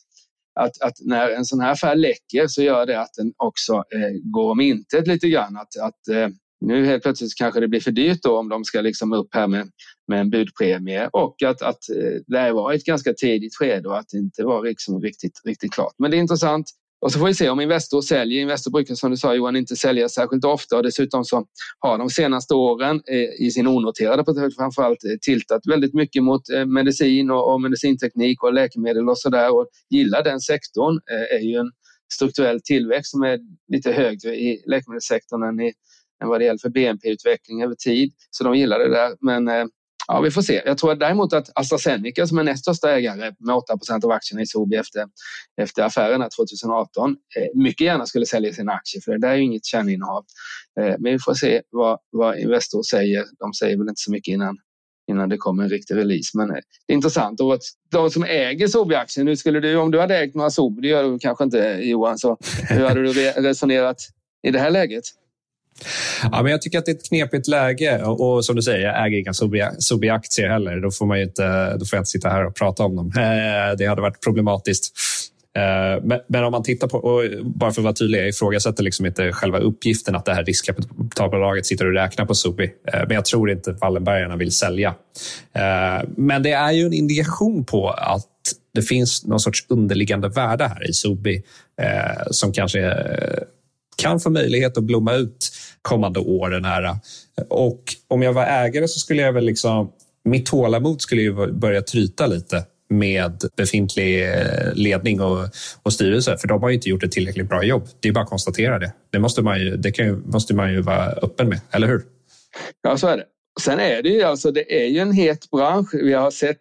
att, 0.61 0.83
att, 0.83 0.95
när 1.01 1.31
en 1.31 1.45
sån 1.45 1.61
här 1.61 1.73
affär 1.73 1.97
läcker 1.97 2.47
så 2.47 2.63
gör 2.63 2.87
det 2.87 3.01
att 3.01 3.15
den 3.15 3.33
också 3.37 3.73
eh, 3.73 4.11
går 4.23 4.51
om 4.51 4.61
intet 4.61 5.07
lite 5.07 5.29
grann. 5.29 5.57
Att, 5.57 5.77
att 5.81 6.09
eh, 6.09 6.29
nu 6.67 6.87
helt 6.87 7.03
plötsligt 7.03 7.35
kanske 7.39 7.61
det 7.61 7.69
blir 7.69 7.81
för 7.81 7.91
dyrt 7.91 8.23
då 8.23 8.39
om 8.39 8.49
de 8.49 8.65
ska 8.65 8.81
liksom 8.81 9.13
upp 9.13 9.29
här 9.35 9.47
med, 9.47 9.71
med 10.09 10.21
en 10.21 10.31
budpremie 10.31 11.09
och 11.13 11.43
att, 11.43 11.63
att 11.63 11.89
eh, 11.91 12.21
det 12.27 12.53
var 12.53 12.73
ett 12.73 12.85
ganska 12.85 13.13
tidigt 13.13 13.57
skede 13.57 13.89
och 13.89 13.99
att 13.99 14.09
det 14.09 14.19
inte 14.19 14.45
var 14.45 14.65
liksom 14.65 15.01
riktigt, 15.01 15.41
riktigt 15.45 15.73
klart. 15.73 15.95
Men 15.99 16.11
det 16.11 16.17
är 16.17 16.19
intressant. 16.19 16.67
Och 17.05 17.13
så 17.13 17.19
får 17.19 17.27
vi 17.27 17.35
se 17.35 17.49
om 17.49 17.61
Investor 17.61 18.01
säljer. 18.01 18.41
Investor 18.43 18.71
brukar 18.71 18.95
som 18.95 19.11
du 19.11 19.17
sa 19.17 19.35
Johan 19.35 19.57
inte 19.57 19.77
sälja 19.77 20.09
särskilt 20.09 20.45
ofta 20.45 20.77
och 20.77 20.83
dessutom 20.83 21.25
så 21.25 21.47
har 21.79 21.99
de 21.99 22.11
senaste 22.11 22.55
åren 22.55 23.03
eh, 23.07 23.47
i 23.47 23.51
sin 23.51 23.67
onoterade 23.67 24.25
portfölj 24.25 24.55
framförallt 24.55 25.05
eh, 25.05 25.11
tiltat 25.21 25.63
väldigt 25.67 25.95
mycket 25.95 26.23
mot 26.23 26.51
eh, 26.51 26.67
medicin 26.67 27.31
och, 27.31 27.61
medicinteknik 27.61 28.43
och 28.43 28.53
läkemedel 28.53 29.09
och 29.09 29.19
så 29.19 29.31
där 29.31 29.55
och 29.55 29.67
gillar 29.91 30.25
den 30.25 30.41
sektorn 30.41 31.01
är 31.31 31.39
ju 31.39 31.57
en 31.57 31.71
strukturell 32.15 32.61
tillväxt 32.61 33.11
som 33.11 33.23
är 33.23 33.39
lite 33.73 33.93
högre 33.93 34.37
i 34.37 34.63
läkemedelssektorn 34.67 35.43
än 35.43 35.61
i 35.61 35.73
än 36.25 36.29
vad 36.29 36.41
det 36.41 36.45
gäller 36.45 36.59
för 36.59 36.69
BNP-utveckling 36.69 37.63
över 37.63 37.75
tid. 37.75 38.13
Så 38.31 38.45
de 38.45 38.55
gillar 38.55 38.79
det 38.79 38.91
där. 38.91 39.17
Men 39.21 39.49
eh, 39.49 39.65
ja, 40.09 40.21
vi 40.21 40.31
får 40.31 40.43
se. 40.43 40.63
Jag 40.67 40.79
tror 40.79 40.95
däremot 40.95 41.33
att 41.33 41.51
AstraZeneca 41.55 42.27
som 42.27 42.39
är 42.39 42.43
näst 42.43 42.63
största 42.63 42.91
ägare 42.91 43.33
med 43.39 43.55
8% 43.55 44.05
av 44.05 44.11
aktierna 44.11 44.43
i 44.43 44.47
Sobi 44.47 44.77
efter, 44.77 45.07
efter 45.63 45.83
affärerna 45.83 46.29
2018 46.29 47.11
eh, 47.11 47.61
mycket 47.63 47.85
gärna 47.85 48.07
skulle 48.07 48.27
sälja 48.27 48.53
sina 48.53 48.73
aktier 48.73 49.03
för 49.03 49.13
det 49.13 49.19
där 49.19 49.29
är 49.29 49.37
ju 49.37 49.43
inget 49.43 49.65
kärninnehav. 49.65 50.25
Eh, 50.81 50.95
men 50.99 51.13
vi 51.13 51.19
får 51.19 51.35
se 51.35 51.63
vad, 51.71 51.99
vad 52.11 52.39
Investor 52.39 52.83
säger. 52.83 53.25
De 53.39 53.53
säger 53.53 53.77
väl 53.77 53.89
inte 53.89 54.01
så 54.01 54.11
mycket 54.11 54.33
innan 54.33 54.57
innan 55.07 55.29
det 55.29 55.37
kommer 55.37 55.63
en 55.63 55.69
riktig 55.69 55.97
release. 55.97 56.31
Men 56.39 56.49
det 56.49 56.63
är 56.87 56.95
intressant. 56.95 57.41
Och 57.41 57.59
de 57.91 58.11
som 58.11 58.25
äger 58.25 58.67
Sobi-aktien, 58.67 59.27
nu 59.27 59.37
skulle 59.37 59.61
du, 59.61 59.77
om 59.77 59.91
du 59.91 60.01
hade 60.01 60.19
ägt 60.19 60.35
några 60.35 60.51
Sobi, 60.51 60.83
det 60.83 60.89
gör 60.89 61.03
du 61.03 61.19
kanske 61.19 61.45
inte 61.45 61.59
Johan, 61.83 62.19
så 62.19 62.37
hur 62.69 62.85
hade 62.85 63.03
du 63.03 63.13
resonerat 63.31 63.97
i 64.43 64.51
det 64.51 64.59
här 64.59 64.71
läget? 64.71 65.05
Ja, 66.23 66.43
men 66.43 66.53
jag 66.53 66.63
tycker 66.63 66.79
att 66.79 66.87
det 66.87 66.93
är 66.93 66.97
ett 66.97 67.09
knepigt 67.09 67.49
läge 67.49 68.03
och, 68.03 68.35
och 68.35 68.45
som 68.45 68.57
du 68.57 68.63
säger, 68.63 68.87
jag 68.87 69.07
äger 69.07 69.19
inga 69.19 69.33
Sobi-aktier 69.79 70.49
heller. 70.49 70.81
Då 70.81 70.91
får, 70.91 71.07
man 71.07 71.21
inte, 71.21 71.77
då 71.77 71.85
får 71.85 71.97
jag 71.97 72.01
inte 72.01 72.11
sitta 72.11 72.29
här 72.29 72.47
och 72.47 72.55
prata 72.55 72.85
om 72.85 72.97
dem. 72.97 73.13
Eh, 73.17 73.77
det 73.79 73.87
hade 73.87 74.03
varit 74.03 74.25
problematiskt. 74.25 74.93
Eh, 75.57 76.21
men, 76.29 76.45
om 76.45 76.53
man 76.53 76.63
tittar 76.63 76.89
på, 76.89 76.99
och 76.99 77.23
bara 77.45 77.73
för 77.73 77.81
att 77.81 77.85
vara 77.85 77.95
tydlig, 77.95 78.19
jag 78.19 78.29
ifrågasätter 78.29 78.83
liksom 78.83 79.07
inte 79.07 79.33
själva 79.33 79.59
uppgiften 79.59 80.15
att 80.15 80.25
det 80.25 80.35
här 80.35 80.45
riskkapitalbolaget 80.45 81.67
sitter 81.67 81.87
och 81.87 81.93
räknar 81.93 82.25
på 82.27 82.35
Sobi. 82.35 82.65
Eh, 82.65 83.01
men 83.01 83.11
jag 83.11 83.25
tror 83.25 83.51
inte 83.51 83.73
Wallenbergarna 83.73 84.37
vill 84.37 84.53
sälja. 84.53 84.95
Men 86.17 86.43
det 86.43 86.53
är 86.53 86.73
ju 86.73 86.87
en 86.87 86.93
indikation 86.93 87.65
på 87.65 87.91
att 87.91 88.27
det 88.75 88.83
finns 88.83 89.25
någon 89.25 89.41
sorts 89.41 89.67
underliggande 89.69 90.29
värde 90.29 90.69
här 90.69 90.91
i 90.91 90.93
Sobi 90.93 91.43
som 92.31 92.53
kanske 92.53 92.95
kan 93.97 94.21
få 94.21 94.31
möjlighet 94.31 94.79
att 94.79 94.85
blomma 94.85 95.15
ut 95.15 95.53
kommande 95.85 96.21
åren. 96.21 96.65
Här. 96.65 96.97
Och 97.49 97.83
om 98.09 98.23
jag 98.23 98.33
var 98.33 98.45
ägare 98.47 98.89
så 98.89 98.99
skulle 98.99 99.23
jag 99.23 99.33
väl 99.33 99.45
liksom... 99.45 99.93
Mitt 100.27 100.47
tålamod 100.47 101.03
skulle 101.03 101.23
ju 101.23 101.53
börja 101.53 101.83
tryta 101.83 102.27
lite 102.27 102.65
med 102.91 103.43
befintlig 103.57 104.33
eh, 104.33 104.75
ledning 104.75 105.21
och, 105.21 105.49
och 105.83 105.93
styrelse, 105.93 106.37
för 106.37 106.49
de 106.49 106.63
har 106.63 106.71
inte 106.71 106.89
gjort 106.89 107.03
ett 107.03 107.13
tillräckligt 107.13 107.49
bra 107.49 107.65
jobb. 107.65 107.89
Det 108.01 108.09
är 108.09 108.13
bara 108.13 108.25
att 108.25 108.31
konstatera 108.31 108.79
det. 108.79 108.93
Det 109.13 109.19
måste 109.19 109.43
man 109.43 109.61
ju, 109.61 109.77
det 109.77 109.93
kan 109.93 110.07
ju, 110.07 110.17
måste 110.17 110.55
man 110.55 110.73
ju 110.73 110.81
vara 110.81 111.07
öppen 111.07 111.49
med, 111.49 111.61
eller 111.71 111.87
hur? 111.87 112.03
Ja, 112.83 112.97
så 112.97 113.07
är 113.07 113.17
det. 113.17 113.25
Sen 113.61 113.81
är 113.81 114.03
det 114.03 114.09
ju 114.09 114.23
alltså, 114.23 114.51
det 114.51 114.85
är 114.85 114.87
ju 114.87 114.99
en 114.99 115.13
het 115.13 115.51
bransch. 115.51 115.95
Vi 115.95 116.13
har 116.13 116.31
sett 116.31 116.59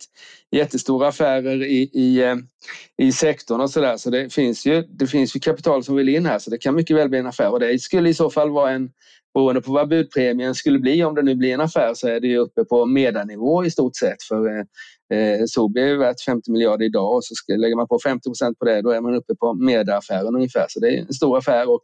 jättestora 0.53 1.07
affärer 1.07 1.63
i, 1.63 1.89
i, 1.93 2.24
eh, 2.24 2.36
i 2.98 3.12
sektorn 3.12 3.62
och 3.62 3.69
så 3.69 3.81
där. 3.81 3.98
Så 3.98 4.10
det 4.10 4.33
finns, 4.33 4.65
ju, 4.65 4.81
det 4.81 5.07
finns 5.07 5.36
ju 5.36 5.39
kapital 5.39 5.83
som 5.83 5.95
vill 5.95 6.10
in 6.10 6.25
här 6.25 6.39
så 6.39 6.50
det 6.50 6.57
kan 6.57 6.75
mycket 6.75 6.98
väl 6.98 7.10
bli 7.10 7.19
en 7.19 7.27
affär. 7.27 7.51
Och 7.51 7.60
det 7.60 7.81
skulle 7.81 8.10
i 8.10 8.13
så 8.13 8.29
fall 8.29 8.50
vara 8.50 8.72
en 8.72 8.89
beroende 9.33 9.62
på 9.62 9.72
vad 9.72 9.89
budpremien 9.89 10.55
skulle 10.55 10.79
bli 10.79 11.03
om 11.03 11.15
det 11.15 11.22
nu 11.22 11.36
blir 11.36 11.53
en 11.53 11.62
affär 11.62 11.93
så 11.93 12.07
är 12.07 12.19
det 12.19 12.27
ju 12.27 12.38
uppe 12.38 12.63
på 12.63 12.86
medanivå 12.86 13.65
i 13.65 13.72
stort 13.72 13.95
sett. 13.95 14.24
För 14.27 14.48
eh, 14.48 14.63
eh 15.17 15.45
Sobi 15.45 15.81
är 15.81 15.95
värt 15.95 16.22
50 16.22 16.51
miljarder 16.51 16.86
idag 16.86 17.15
och 17.15 17.25
så 17.25 17.36
ska, 17.36 17.53
lägger 17.53 17.75
man 17.75 17.88
på 17.88 18.00
50 18.03 18.29
procent 18.29 18.60
på 18.60 18.65
det 18.65 18.81
då 18.81 18.89
är 18.89 19.01
man 19.01 19.15
uppe 19.15 19.36
på 19.36 19.53
medaaffären 19.53 20.36
ungefär. 20.36 20.65
Så 20.69 20.79
det 20.79 20.88
är 20.88 21.01
en 21.01 21.13
stor 21.13 21.38
affär 21.38 21.69
och 21.69 21.81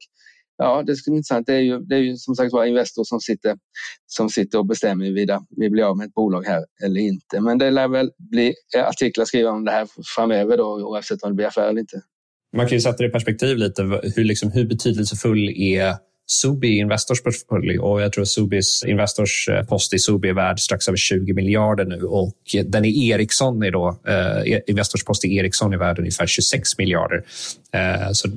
ja, 0.59 0.83
det 0.83 0.95
skulle 0.95 1.13
bli 1.13 1.17
intressant. 1.17 1.47
Det 1.47 1.53
är 1.53 1.59
ju, 1.59 1.79
det 1.79 1.95
är 1.95 1.99
ju 1.99 2.15
som 2.15 2.35
sagt 2.35 2.53
var 2.53 2.65
Investor 2.65 3.03
som 3.03 3.19
sitter, 3.19 3.55
som 4.07 4.29
sitter 4.29 4.59
och 4.59 4.65
bestämmer 4.65 5.05
huruvida 5.05 5.41
vi 5.49 5.69
blir 5.69 5.83
av 5.83 5.97
med 5.97 6.07
ett 6.07 6.13
bolag 6.13 6.45
här 6.45 6.65
eller 6.83 7.01
inte. 7.01 7.41
Men 7.41 7.57
det 7.57 7.71
lär 7.71 7.87
väl 7.87 8.11
bli 8.17 8.53
eh, 8.77 8.87
artiklar 8.87 9.25
skrivna 9.25 9.51
om 9.51 9.65
det 9.65 9.71
här 9.71 9.87
framöver 10.15 10.57
då, 10.57 10.63
oavsett 10.63 11.23
om 11.23 11.29
det 11.29 11.35
blir 11.35 11.45
affär 11.45 11.69
eller 11.69 11.79
inte. 11.79 12.01
Man 12.57 12.67
kan 12.67 12.77
ju 12.77 12.81
sätta 12.81 12.97
det 12.97 13.09
i 13.09 13.11
perspektiv 13.11 13.57
lite. 13.57 13.83
Hur, 14.15 14.23
liksom, 14.23 14.51
hur 14.51 14.65
betydelsefull 14.65 15.49
är 15.49 15.95
Subi 16.31 16.77
Investors 16.77 17.21
portfölj 17.21 17.79
och 17.79 18.01
jag 18.01 18.13
tror 18.13 18.25
Subis 18.25 18.83
Investors 18.87 19.49
eh, 19.49 19.65
post 19.65 19.93
i 19.93 19.99
Subi 19.99 20.29
är 20.29 20.33
värd 20.33 20.59
strax 20.59 20.87
över 20.87 20.97
20 20.97 21.33
miljarder 21.33 21.85
nu 21.85 22.03
och 22.03 22.33
den 22.65 22.85
i 22.85 23.09
Ericsson 23.09 23.63
är 23.63 23.71
då, 23.71 23.99
eh, 24.07 24.59
Investors 24.67 25.03
post 25.03 25.25
i 25.25 25.35
Ericsson 25.35 25.73
är 25.73 25.77
värd 25.77 25.99
ungefär 25.99 26.27
26 26.27 26.77
miljarder. 26.77 27.23
Eh, 27.71 28.11
så, 28.11 28.27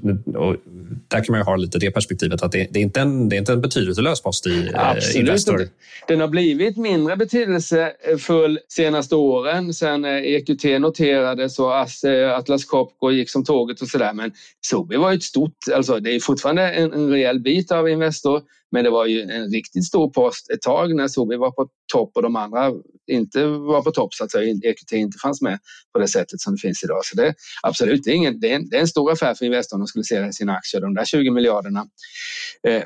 där 1.08 1.24
kan 1.24 1.26
man 1.28 1.40
ju 1.40 1.44
ha 1.44 1.56
lite 1.56 1.78
det 1.78 1.90
perspektivet 1.90 2.42
att 2.42 2.52
det, 2.52 2.68
det, 2.70 2.78
är, 2.78 2.82
inte 2.82 3.00
en, 3.00 3.28
det 3.28 3.36
är 3.36 3.38
inte 3.38 3.52
en 3.52 3.60
betydelselös 3.60 4.22
post 4.22 4.46
i 4.46 4.70
eh, 4.74 5.20
Investor. 5.20 5.68
Den 6.08 6.20
har 6.20 6.28
blivit 6.28 6.76
mindre 6.76 7.16
betydelsefull 7.16 8.58
senaste 8.68 9.14
åren 9.14 9.74
sen 9.74 10.04
EQT 10.04 10.64
noterades 10.64 11.58
och 11.58 11.72
Atlas 12.36 12.64
Copco 12.64 13.10
gick 13.10 13.30
som 13.30 13.44
tåget 13.44 13.80
och 13.82 13.88
sådär. 13.88 14.12
Men 14.12 14.32
Sobi 14.60 14.96
var 14.96 15.12
ett 15.12 15.22
stort, 15.22 15.56
alltså 15.74 16.00
det 16.00 16.14
är 16.14 16.20
fortfarande 16.20 16.70
en, 16.70 16.92
en 16.92 17.10
rejäl 17.10 17.40
bit 17.40 17.72
av 17.72 17.81
av 17.82 17.88
Investor. 17.88 18.42
Men 18.70 18.84
det 18.84 18.90
var 18.90 19.06
ju 19.06 19.20
en 19.20 19.50
riktigt 19.50 19.84
stor 19.84 20.10
post 20.10 20.50
ett 20.50 20.62
tag 20.62 20.94
när 20.94 21.08
Sobi 21.08 21.36
var 21.36 21.50
på 21.50 21.68
topp 21.92 22.10
och 22.14 22.22
de 22.22 22.36
andra 22.36 22.72
inte 23.06 23.46
var 23.46 23.82
på 23.82 23.90
topp 23.90 24.14
så 24.14 24.24
att 24.24 24.30
säga. 24.30 24.54
EQT 24.62 24.92
inte 24.92 25.18
fanns 25.18 25.42
med 25.42 25.58
på 25.92 25.98
det 25.98 26.08
sättet 26.08 26.40
som 26.40 26.52
det 26.52 26.60
finns 26.60 26.84
idag. 26.84 27.04
Så 27.04 27.16
det 27.16 27.34
absolut, 27.62 28.04
det 28.04 28.10
är, 28.10 28.14
ingen, 28.14 28.40
det 28.40 28.52
är, 28.52 28.56
en, 28.56 28.68
det 28.68 28.76
är 28.76 28.80
en 28.80 28.88
stor 28.88 29.12
affär 29.12 29.34
för 29.34 29.44
Investor 29.46 29.76
om 29.76 29.80
de 29.80 29.86
skulle 29.86 30.04
sälja 30.04 30.32
sina 30.32 30.52
aktier. 30.52 30.80
De 30.80 30.94
där 30.94 31.04
20 31.04 31.30
miljarderna 31.30 31.86
eh, 32.68 32.82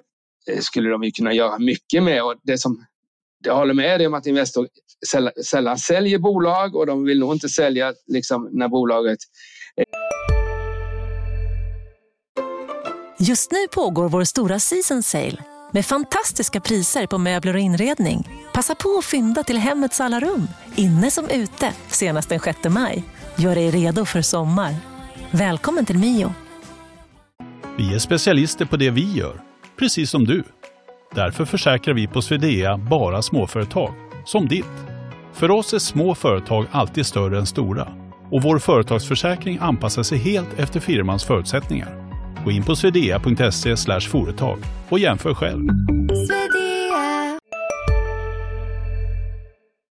skulle 0.61 0.91
de 0.91 1.05
ju 1.05 1.11
kunna 1.11 1.33
göra 1.33 1.59
mycket 1.59 2.03
med 2.03 2.25
och 2.25 2.35
det 2.43 2.59
som 2.59 2.85
jag 3.45 3.55
håller 3.55 3.75
med 3.75 4.01
dig 4.01 4.07
om 4.07 4.15
att 4.15 4.27
Investor 4.27 4.69
sällan 5.45 5.79
säljer 5.79 6.19
bolag 6.19 6.77
och 6.77 6.87
de 6.87 7.05
vill 7.05 7.19
nog 7.19 7.35
inte 7.35 7.49
sälja 7.49 7.95
liksom, 8.07 8.49
när 8.53 8.69
bolaget 8.69 9.19
Just 13.19 13.51
nu 13.51 13.69
pågår 13.75 14.09
vår 14.09 14.25
stora 14.25 14.59
season 14.59 15.03
sale 15.03 15.37
med 15.73 15.87
fantastiska 15.87 16.61
priser 16.61 17.07
på 17.07 17.19
möbler 17.19 17.55
och 17.55 17.61
inredning. 17.61 18.29
Passa 18.53 18.75
på 18.75 18.97
att 18.99 19.05
fynda 19.05 19.43
till 19.43 19.59
hemmets 19.59 20.01
alla 20.01 20.21
rum, 20.21 20.49
inne 20.75 21.11
som 21.11 21.29
ute, 21.29 21.73
senast 21.89 22.29
den 22.29 22.41
6 22.41 22.59
maj. 22.69 23.05
Gör 23.37 23.55
dig 23.55 23.71
redo 23.71 24.05
för 24.05 24.23
sommar. 24.23 24.75
Välkommen 25.31 25.87
till 25.87 25.99
Mio. 25.99 26.35
Vi 27.79 27.95
är 27.95 27.99
specialister 27.99 28.65
på 28.65 28.77
det 28.77 28.91
vi 28.91 29.13
gör, 29.13 29.41
precis 29.79 30.11
som 30.11 30.25
du. 30.25 30.45
Därför 31.15 31.45
försäkrar 31.45 31.95
vi 31.95 32.07
på 32.07 32.23
Swedea 32.23 32.79
bara 32.79 33.23
småföretag, 33.23 33.95
som 34.25 34.49
ditt. 34.49 34.65
För 35.33 35.51
oss 35.51 35.75
är 35.75 35.79
små 35.79 36.15
företag 36.15 36.67
alltid 36.73 37.07
större 37.07 37.39
än 37.39 37.47
stora 37.47 37.89
och 38.31 38.43
vår 38.43 38.59
företagsförsäkring 38.59 39.59
anpassar 39.61 40.03
sig 40.03 40.19
helt 40.19 40.59
efter 40.59 40.81
firmans 40.81 41.25
förutsättningar. 41.25 42.06
Gå 42.47 42.53
in 42.53 42.65
på 42.65 42.77
swedea.se 42.77 44.01
företag 44.01 44.59
och 44.91 44.99
jämför 44.99 45.35
själv. 45.35 45.63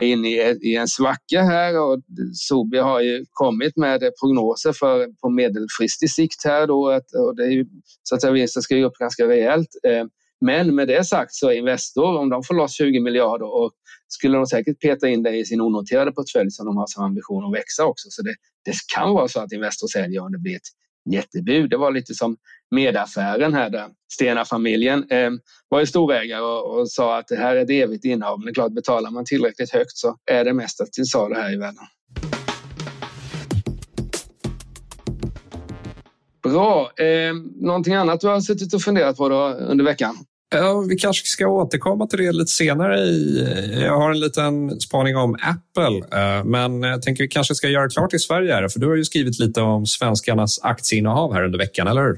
in 0.03 0.25
i, 0.25 0.59
i 0.61 0.75
en 0.75 0.87
svacka 0.87 1.41
här 1.41 1.79
och 1.81 1.99
Sobi 2.33 2.77
har 2.77 3.01
ju 3.01 3.25
kommit 3.31 3.77
med 3.77 3.99
prognoser 3.99 4.73
för 4.73 5.07
på 5.21 5.29
medelfristig 5.29 6.09
sikt 6.09 6.45
här 6.45 6.67
då 6.67 6.89
att, 6.89 7.05
och 7.27 7.35
det 7.35 7.43
är 7.43 7.49
ju 7.49 7.65
så 8.03 8.15
att 8.15 8.21
säga 8.21 8.33
vinsten 8.33 8.61
ska 8.61 8.75
ju 8.75 8.83
upp 8.83 8.97
ganska 8.97 9.27
rejält. 9.27 9.69
Eh, 9.87 10.05
men 10.45 10.75
med 10.75 10.87
det 10.87 11.03
sagt 11.03 11.33
så 11.33 11.49
är 11.49 11.53
Investor, 11.53 12.17
om 12.19 12.29
de 12.29 12.43
får 12.43 12.55
loss 12.55 12.77
20 12.77 12.99
miljarder 12.99 13.63
och 13.63 13.71
skulle 14.07 14.37
de 14.37 14.45
säkert 14.45 14.79
peta 14.79 15.07
in 15.09 15.23
det 15.23 15.37
i 15.37 15.45
sin 15.45 15.61
onoterade 15.61 16.11
portfölj 16.11 16.51
som 16.51 16.65
de 16.65 16.77
har 16.77 16.87
som 16.87 17.03
ambition 17.03 17.45
att 17.45 17.59
växa 17.59 17.85
också. 17.85 18.07
Så 18.09 18.21
det, 18.21 18.35
det 18.65 18.73
kan 18.95 19.13
vara 19.13 19.27
så 19.27 19.39
att 19.39 19.51
Investor 19.51 19.87
säljer 19.87 20.21
om 20.21 20.31
det 20.31 20.39
blir 20.39 20.55
ett 20.55 20.69
jättebud. 21.11 21.69
Det 21.69 21.77
var 21.77 21.91
lite 21.91 22.13
som 22.13 22.37
medaffären 22.71 23.53
här 23.53 23.69
där 23.69 23.89
Stena-familjen 24.13 25.09
eh, 25.09 25.31
var 25.69 25.79
ju 25.79 25.85
storägare 25.85 26.41
och, 26.41 26.79
och, 26.79 26.91
sa 26.91 27.17
att 27.17 27.27
det 27.27 27.35
här 27.35 27.55
är 27.55 27.61
ett 27.61 27.69
evigt 27.69 28.05
innehav. 28.05 28.39
Men 28.39 28.45
det 28.45 28.51
är 28.51 28.53
klart, 28.53 28.71
betalar 28.71 29.11
man 29.11 29.25
tillräckligt 29.25 29.71
högt 29.71 29.97
så 29.97 30.17
är 30.31 30.45
det 30.45 30.53
mesta 30.53 30.85
till 30.85 31.05
salu 31.05 31.35
här 31.35 31.53
i 31.53 31.57
världen. 31.57 31.83
Bra. 36.43 36.91
Eh, 36.97 37.33
någonting 37.61 37.93
annat 37.93 38.21
du 38.21 38.27
har 38.27 38.41
suttit 38.41 38.73
och 38.73 38.81
funderat 38.81 39.17
på 39.17 39.29
då 39.29 39.47
under 39.47 39.85
veckan? 39.85 40.15
Ja, 40.53 40.85
vi 40.89 40.95
kanske 40.95 41.27
ska 41.27 41.47
återkomma 41.47 42.07
till 42.07 42.19
det 42.19 42.31
lite 42.31 42.51
senare. 42.51 42.99
I, 42.99 43.81
jag 43.81 43.97
har 43.97 44.11
en 44.11 44.19
liten 44.19 44.79
spaning 44.81 45.17
om 45.17 45.35
Apple, 45.35 46.19
eh, 46.19 46.43
men 46.43 46.83
jag 46.83 47.01
tänker 47.01 47.23
vi 47.23 47.27
kanske 47.27 47.55
ska 47.55 47.69
göra 47.69 47.89
klart 47.89 48.13
i 48.13 48.19
Sverige. 48.19 48.53
Här, 48.53 48.67
för 48.67 48.79
du 48.79 48.87
har 48.87 48.95
ju 48.95 49.05
skrivit 49.05 49.39
lite 49.39 49.61
om 49.61 49.85
svenskarnas 49.85 50.59
aktieinnehav 50.63 51.33
här 51.33 51.43
under 51.43 51.59
veckan, 51.59 51.87
eller 51.87 52.01
hur? 52.01 52.17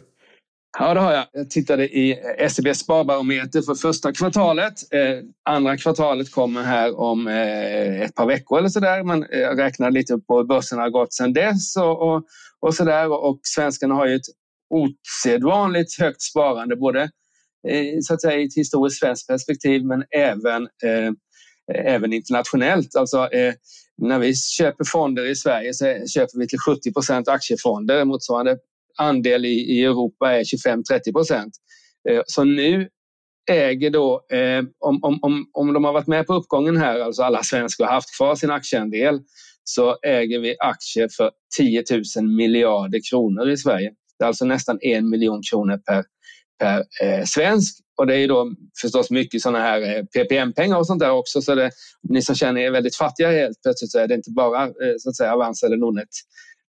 Ja, 0.80 0.94
det 0.94 1.00
har 1.00 1.14
jag. 1.14 1.26
Jag 1.34 1.50
tittade 1.50 1.84
i 1.84 2.18
SEB 2.50 2.76
Sparbarometer 2.76 3.62
för 3.62 3.76
första 3.76 4.14
kvartalet. 4.14 4.74
Eh, 4.94 5.24
andra 5.46 5.78
kvartalet 5.78 6.32
kommer 6.32 6.64
här 6.64 7.00
om 7.00 7.28
eh, 7.28 8.02
ett 8.02 8.16
par 8.16 8.26
veckor 8.26 8.60
eller 8.60 8.70
så 8.70 8.80
där. 8.80 9.04
Men 9.04 9.26
jag 9.32 9.60
räknar 9.60 9.92
lite 9.92 10.18
på 10.28 10.38
hur 10.38 10.44
börsen 10.44 10.80
har 10.80 10.90
gått 10.90 11.14
sedan 11.14 11.34
dess 11.34 11.76
och, 11.78 12.02
och, 12.02 12.24
och 12.60 12.76
så 12.76 12.84
där. 12.84 13.12
Och 13.12 13.40
svenskarna 13.44 13.96
har 13.96 14.08
ju 14.08 14.16
ett 14.16 14.28
osedvanligt 14.70 16.00
högt 16.00 16.22
sparande, 16.22 16.76
både 16.76 17.10
Eh, 17.70 18.00
så 18.02 18.14
att 18.14 18.22
säga, 18.22 18.40
i 18.40 18.46
ett 18.46 18.56
historiskt 18.56 19.00
svenskt 19.00 19.28
perspektiv 19.28 19.86
men 19.86 20.04
även, 20.12 20.64
eh, 20.64 21.12
även 21.86 22.14
internationellt. 22.14 22.96
Alltså, 22.96 23.18
eh, 23.32 23.54
när 23.98 24.20
vi 24.20 24.36
köper 24.36 24.84
fonder 24.84 25.26
i 25.26 25.36
Sverige 25.36 25.74
så 25.74 25.86
köper 25.86 26.40
vi 26.40 26.48
till 26.48 26.60
70 26.60 26.94
procent 26.94 27.28
aktiefonder. 27.28 28.06
Motsvarande 28.06 28.58
andel 28.98 29.46
i, 29.46 29.78
i 29.78 29.84
Europa 29.84 30.32
är 30.34 30.44
25-30 30.44 31.14
procent. 31.14 31.54
Eh, 32.10 32.22
så 32.28 32.44
nu 32.44 32.90
äger 33.52 33.90
då, 33.90 34.26
eh, 34.32 34.64
om, 34.80 35.00
om, 35.04 35.20
om, 35.22 35.50
om 35.54 35.74
de 35.74 35.84
har 35.84 35.94
varit 35.94 36.08
med 36.08 36.28
på 36.28 36.34
uppgången 36.34 36.78
här, 36.78 37.00
alltså 37.00 37.24
alla 37.24 37.44
svenskar 37.44 37.86
har 37.86 37.94
haft 37.94 38.18
kvar 38.18 38.36
sin 38.36 38.52
aktieandel, 38.52 39.20
så 39.64 39.98
äger 40.04 40.40
vi 40.40 40.56
aktier 40.60 41.10
för 41.18 41.32
10 41.58 41.84
000 42.18 42.28
miljarder 42.28 43.00
kronor 43.10 43.50
i 43.50 43.58
Sverige. 43.58 43.92
Det 44.20 44.26
är 44.26 44.28
alltså 44.28 44.46
nästan 44.46 44.80
en 44.82 45.10
miljon 45.10 45.42
kronor 45.52 45.78
per, 45.78 46.04
per 46.60 46.84
eh, 47.02 47.24
svensk. 47.26 47.80
Och 47.98 48.08
det 48.08 48.16
är 48.16 48.28
då 48.28 48.52
förstås 48.82 49.12
mycket 49.12 49.42
sådana 49.42 49.60
här 49.60 49.82
eh, 49.82 50.04
PPM-pengar 50.04 50.78
och 50.78 50.88
sånt 50.88 51.00
där 51.00 51.12
också. 51.12 51.42
Så 51.42 51.56
det, 51.56 51.72
ni 52.10 52.22
som 52.22 52.36
känner 52.36 52.62
er 52.62 52.72
väldigt 52.72 52.96
fattiga 52.96 53.32
helt 53.32 53.62
plötsligt 53.62 53.92
så 53.92 54.00
är 54.00 54.08
det 54.08 54.16
inte 54.16 54.32
bara 54.32 54.64
eh, 54.64 54.96
så 55.00 55.10
att 55.10 55.16
säga 55.16 55.34
Avanza 55.34 55.66
eller 55.66 55.78
Nordnet 55.78 56.10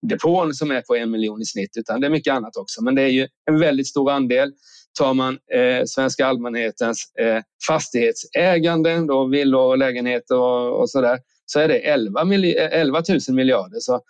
depån 0.02 0.54
som 0.54 0.70
är 0.70 0.80
på 0.80 0.96
en 0.96 1.10
miljon 1.10 1.42
i 1.42 1.46
snitt 1.46 1.76
utan 1.76 2.00
det 2.00 2.06
är 2.06 2.10
mycket 2.10 2.32
annat 2.32 2.56
också. 2.56 2.82
Men 2.82 2.94
det 2.94 3.02
är 3.02 3.08
ju 3.08 3.28
en 3.50 3.60
väldigt 3.60 3.88
stor 3.88 4.10
andel. 4.10 4.52
Tar 4.98 5.14
man 5.14 5.38
eh, 5.54 5.84
svenska 5.86 6.26
allmänhetens 6.26 7.14
eh, 7.20 7.42
fastighetsägande, 7.68 9.06
då 9.06 9.26
villor 9.26 9.60
och 9.60 9.78
lägenheter 9.78 10.38
och, 10.38 10.80
och 10.80 10.90
så 10.90 11.00
där, 11.00 11.18
så 11.46 11.60
är 11.60 11.68
det 11.68 11.78
11, 11.78 12.20
11 12.70 13.02
000 13.08 13.36
miljarder. 13.36 13.78
Så 13.80 14.00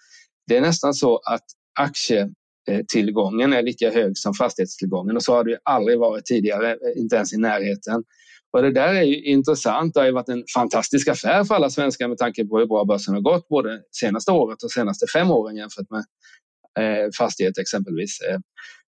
det 0.47 0.56
är 0.56 0.61
nästan 0.61 0.95
så 0.95 1.16
att 1.16 1.45
aktie 1.78 2.30
Eh, 2.70 2.80
tillgången 2.88 3.52
är 3.52 3.62
lika 3.62 3.90
hög 3.90 4.18
som 4.18 4.35
fastighetstillgången 4.35 5.16
och 5.16 5.23
så 5.23 5.35
har 5.35 5.44
det 5.44 5.58
aldrig 5.62 5.99
varit 5.99 6.25
tidigare, 6.25 6.73
eh, 6.73 7.00
inte 7.00 7.16
ens 7.16 7.32
i 7.32 7.37
närheten. 7.37 8.04
Och 8.52 8.62
det 8.62 8.73
där 8.73 8.94
är 8.94 9.02
ju 9.02 9.23
intressant. 9.23 9.94
Det 9.94 10.00
har 10.00 10.06
ju 10.06 10.12
varit 10.12 10.28
en 10.28 10.44
fantastisk 10.54 11.08
affär 11.08 11.44
för 11.44 11.54
alla 11.54 11.70
svenskar 11.70 12.08
med 12.08 12.18
tanke 12.18 12.44
på 12.44 12.58
hur 12.58 12.66
bra 12.66 12.85
börsen 12.85 13.14
har 13.14 13.20
gått 13.20 13.49
både 13.49 13.80
senaste 13.90 14.32
året 14.32 14.62
och 14.62 14.70
senaste 14.70 15.06
fem 15.06 15.30
åren 15.30 15.56
jämfört 15.56 15.87
med 15.90 16.04
eh, 16.78 17.11
fastighet 17.18 17.58
exempelvis. 17.58 18.20
Eh, 18.20 18.38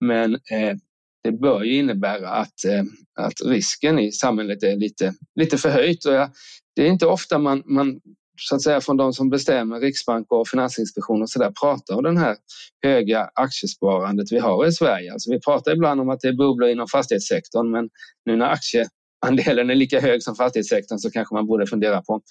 men 0.05 0.33
eh, 0.33 0.75
det 1.23 1.31
bör 1.31 1.63
ju 1.63 1.77
innebära 1.77 2.29
att, 2.29 2.65
eh, 2.65 2.83
att 3.19 3.41
risken 3.45 3.99
i 3.99 4.11
samhället 4.11 4.63
är 4.63 4.75
lite, 4.75 5.13
lite 5.35 5.57
förhöjt. 5.57 6.05
Och 6.05 6.13
jag, 6.13 6.29
det 6.75 6.81
är 6.81 6.87
inte 6.87 7.05
ofta 7.05 7.37
man, 7.37 7.63
man 7.65 7.99
så 8.39 8.55
att 8.55 8.61
säga 8.61 8.81
från 8.81 8.97
de 8.97 9.13
som 9.13 9.29
bestämmer, 9.29 9.79
Riksbank 9.79 10.31
och 10.31 10.47
Finansinspektionen 10.47 11.21
och 11.21 11.29
så 11.29 11.39
där, 11.39 11.51
pratar 11.51 11.95
om 11.95 12.03
den 12.03 12.17
här 12.17 12.35
höga 12.83 13.29
aktiesparandet 13.35 14.31
vi 14.31 14.39
har 14.39 14.67
i 14.67 14.71
Sverige. 14.71 15.13
Alltså 15.13 15.31
vi 15.31 15.39
pratar 15.39 15.71
ibland 15.71 16.01
om 16.01 16.09
att 16.09 16.19
det 16.19 16.27
är 16.27 16.33
bubblor 16.33 16.69
inom 16.69 16.87
fastighetssektorn, 16.87 17.71
men 17.71 17.89
nu 18.25 18.35
när 18.35 18.45
aktieandelen 18.45 19.69
är 19.69 19.75
lika 19.75 19.99
hög 19.99 20.23
som 20.23 20.35
fastighetssektorn 20.35 20.97
så 20.99 21.11
kanske 21.11 21.35
man 21.35 21.47
borde 21.47 21.67
fundera 21.67 22.01
på 22.01 22.21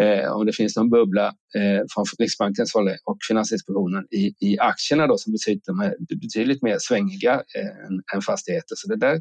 eh, 0.00 0.32
om 0.32 0.46
det 0.46 0.52
finns 0.52 0.76
någon 0.76 0.90
bubbla 0.90 1.26
eh, 1.26 1.84
från 1.94 2.04
Riksbankens 2.18 2.74
håll 2.74 2.88
och 3.04 3.18
Finansinspektionen 3.28 4.06
i, 4.10 4.34
i 4.40 4.58
aktierna 4.58 5.06
då 5.06 5.18
som 5.18 5.32
betyder 5.32 6.16
betydligt 6.16 6.62
mer 6.62 6.76
svängiga 6.80 7.34
eh, 7.34 7.86
än, 7.86 8.02
än 8.14 8.22
fastigheter. 8.22 8.74
Så 8.76 8.88
det 8.88 8.96
där 8.96 9.20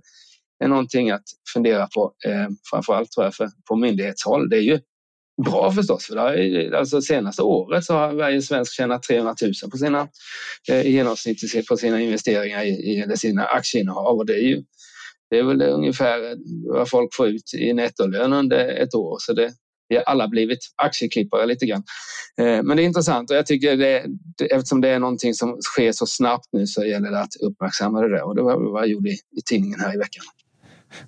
är 0.63 0.67
någonting 0.67 1.11
att 1.11 1.23
fundera 1.53 1.87
på, 1.87 2.13
eh, 2.25 2.47
framförallt 2.71 3.11
tror 3.11 3.25
jag 3.25 3.35
för, 3.35 3.49
på 3.67 3.75
myndighetshåll. 3.75 4.49
Det 4.49 4.57
är 4.57 4.61
ju 4.61 4.79
bra 5.45 5.71
förstås. 5.71 6.05
För 6.05 6.17
är, 6.17 6.71
alltså 6.71 7.01
senaste 7.01 7.41
året 7.41 7.85
så 7.85 7.93
har 7.93 8.13
varje 8.13 8.41
svensk 8.41 8.73
tjänat 8.73 9.03
300 9.03 9.35
000 9.41 9.71
på 9.71 9.77
sina, 9.77 10.07
eh, 10.69 10.81
i 10.81 10.91
genomsnitt 10.91 11.67
på 11.67 11.77
sina 11.77 12.01
investeringar 12.01 12.63
i, 12.63 12.99
eller 12.99 13.15
sina 13.15 13.45
aktieinnehav. 13.45 14.17
Och 14.17 14.25
det 14.25 14.33
är 14.33 14.47
ju 14.47 14.63
det 15.29 15.39
är 15.39 15.43
väl 15.43 15.61
ungefär 15.61 16.37
vad 16.73 16.89
folk 16.89 17.15
får 17.15 17.27
ut 17.27 17.53
i 17.53 17.73
nettolön 17.73 18.33
under 18.33 18.67
ett 18.67 18.95
år. 18.95 19.17
Så 19.19 19.33
det, 19.33 19.51
vi 19.89 19.95
har 19.95 20.03
alla 20.03 20.27
blivit 20.27 20.59
aktieklippare 20.75 21.45
lite 21.45 21.65
grann. 21.65 21.83
Eh, 22.41 22.63
men 22.63 22.77
det 22.77 22.83
är 22.83 22.85
intressant 22.85 23.31
och 23.31 23.37
jag 23.37 23.45
tycker 23.45 23.77
det, 23.77 24.05
eftersom 24.51 24.81
det 24.81 24.89
är 24.89 24.99
någonting 24.99 25.33
som 25.33 25.57
sker 25.61 25.91
så 25.91 26.05
snabbt 26.05 26.47
nu 26.51 26.67
så 26.67 26.85
gäller 26.85 27.11
det 27.11 27.19
att 27.19 27.35
uppmärksamma 27.35 28.01
det 28.01 28.09
där 28.09 28.23
och 28.23 28.35
det 28.35 28.41
var 28.41 28.71
vad 28.71 28.81
jag 28.81 28.89
gjorde 28.89 29.09
i, 29.09 29.13
i 29.13 29.41
tidningen 29.45 29.79
här 29.79 29.95
i 29.95 29.97
veckan. 29.97 30.23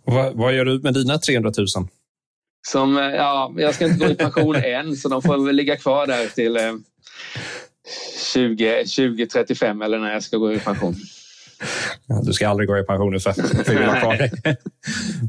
Vad, 0.06 0.38
vad 0.38 0.56
gör 0.56 0.66
du 0.66 0.80
med 0.80 0.94
dina 0.94 1.18
300 1.18 1.52
000? 1.58 1.88
Som, 2.68 2.98
eh, 2.98 3.04
ja, 3.04 3.54
jag 3.58 3.76
ska 3.76 3.86
inte 3.86 4.06
gå 4.06 4.12
i 4.12 4.16
pension 4.16 4.56
än 4.64 4.96
så 4.96 5.10
de 5.10 5.22
får 5.22 5.46
väl 5.46 5.56
ligga 5.56 5.76
kvar 5.76 6.08
där 6.08 6.28
till 6.28 6.58
20, 8.34 8.76
2035 8.76 9.82
eller 9.82 10.00
när 10.00 10.14
jag 10.14 10.24
ska 10.24 10.38
gå 10.38 10.54
i 10.54 10.60
pension. 10.60 10.96
Ja, 12.08 12.22
du 12.24 12.34
ska 12.34 12.50
aldrig 12.50 12.70
gå 12.70 12.78
i 12.78 12.84
pension 12.84 13.20
för, 13.20 13.32
för 13.64 13.76
att 13.76 13.94
ha 13.94 14.00
kvar 14.00 14.18
dig. 14.18 14.32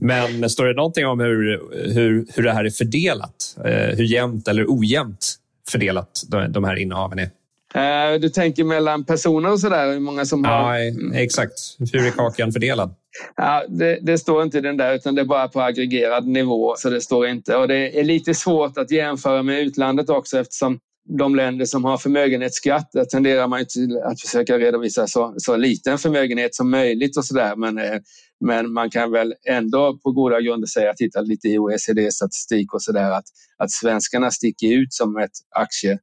Men 0.01 0.51
står 0.51 0.66
det 0.66 0.75
någonting 0.75 1.07
om 1.07 1.21
hur, 1.21 1.61
hur, 1.95 2.27
hur 2.35 2.43
det 2.43 2.53
här 2.53 2.64
är 2.64 2.71
fördelat? 2.71 3.57
Eh, 3.64 3.97
hur 3.97 4.05
jämnt 4.05 4.49
eller 4.49 4.64
ojämnt 4.69 5.37
fördelat 5.71 6.23
de, 6.49 6.64
här 6.64 6.77
innehaven 6.77 7.19
är? 7.19 7.31
Eh, 7.75 8.21
du 8.21 8.29
tänker 8.29 8.65
mellan 8.65 9.05
personer 9.05 9.53
och 9.53 9.61
sådär? 9.61 9.93
Hur 9.93 10.01
många 10.01 10.25
som 10.25 10.45
har... 10.45 10.79
Ja, 10.79 10.91
exakt. 11.15 11.53
Hur 11.93 12.07
är 12.07 12.11
kakan 12.11 12.53
fördelad? 12.53 12.95
Ja, 13.37 13.65
det, 13.69 13.99
det, 14.03 14.19
står 14.19 14.43
inte 14.43 14.59
i 14.59 14.61
den 14.61 14.77
där, 14.77 14.95
utan 14.95 15.15
det 15.15 15.21
är 15.21 15.25
bara 15.27 15.49
på 15.49 15.61
aggregerad 15.61 16.27
nivå. 16.27 16.75
Så 16.77 16.91
det 16.91 17.01
står 17.01 17.27
inte. 17.27 17.57
Och 17.57 17.69
det 17.69 18.01
är 18.01 18.05
lite 18.05 18.35
svårt 18.35 18.79
att 18.79 18.91
jämföra 18.91 19.43
med 19.43 19.61
utlandet 19.61 20.09
också 20.09 20.39
eftersom 20.39 20.79
de 21.19 21.35
länder 21.35 21.65
som 21.65 21.85
har 21.85 21.99
förmögenhetsskatt, 21.99 22.91
där 22.93 23.05
tenderar 23.05 23.49
man 23.49 23.67
till 23.67 23.99
att 23.99 24.21
försöka 24.21 24.59
redovisa 24.59 25.07
så, 25.07 25.35
så 25.37 25.57
liten 25.57 25.99
förmögenhet 25.99 26.55
som 26.55 26.71
möjligt 26.71 27.17
och 27.17 27.25
sådär. 27.25 27.57
Men, 27.57 27.79
eh, 27.79 27.99
men 28.41 28.73
man 28.73 28.91
kan 28.91 29.13
väl 29.13 29.35
ändå 29.49 29.99
på 30.03 30.13
goda 30.13 30.41
grunder 30.41 30.67
säga, 30.67 30.95
titta 30.95 31.21
lite 31.21 31.49
i 31.49 31.59
OECD-statistik 31.59 32.75
och 32.75 32.83
sådär, 32.83 33.11
att, 33.11 33.25
att 33.59 33.71
svenskarna 33.71 34.31
sticker 34.31 34.67
ut 34.67 34.93
som 34.93 35.17
ett 35.17 35.31
aktie, 35.57 35.99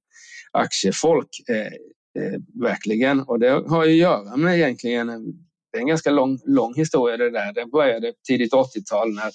aktiefolk. 0.57 1.29
Eh, 1.49 1.73
eh, 2.23 2.39
verkligen. 2.61 3.19
Och 3.19 3.39
det 3.39 3.49
har 3.49 3.85
ju 3.85 3.91
att 3.91 3.97
göra 3.97 4.37
med 4.37 4.55
egentligen 4.55 5.09
det 5.71 5.77
är 5.77 5.81
en 5.81 5.87
ganska 5.87 6.11
lång, 6.11 6.39
lång 6.45 6.73
historia 6.75 7.17
det 7.17 7.31
där. 7.31 7.53
Det 7.53 7.65
började 7.65 8.13
tidigt 8.27 8.53
80-tal 8.53 9.13
när 9.13 9.31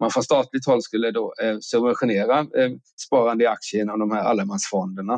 man 0.00 0.10
från 0.10 0.22
statligt 0.22 0.66
håll 0.66 0.82
skulle 0.82 1.10
då, 1.10 1.34
eh, 1.42 1.56
subventionera 1.60 2.38
eh, 2.40 2.70
sparande 3.06 3.44
i 3.44 3.46
aktier 3.46 3.80
genom 3.80 3.98
de 3.98 4.10
här 4.10 4.22
allemansfonderna. 4.22 5.14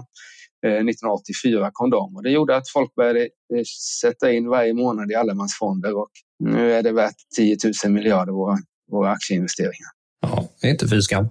Eh, 0.66 0.72
1984 0.72 1.70
kom 1.72 1.90
de 1.90 2.16
och 2.16 2.22
det 2.22 2.30
gjorde 2.30 2.56
att 2.56 2.68
folk 2.68 2.94
började 2.94 3.20
eh, 3.20 3.62
sätta 4.00 4.32
in 4.32 4.48
varje 4.48 4.74
månad 4.74 5.10
i 5.10 5.14
allemansfonder 5.14 5.96
och 5.96 6.10
nu 6.38 6.72
är 6.72 6.82
det 6.82 6.92
värt 6.92 7.16
10 7.36 7.56
000 7.84 7.92
miljarder 7.92 8.32
våra, 8.32 8.58
våra 8.90 9.10
aktieinvesteringar. 9.10 9.90
Ja, 10.20 10.48
det 10.60 10.66
är 10.66 10.70
inte 10.70 10.88
fy 10.88 11.02
skam. 11.02 11.28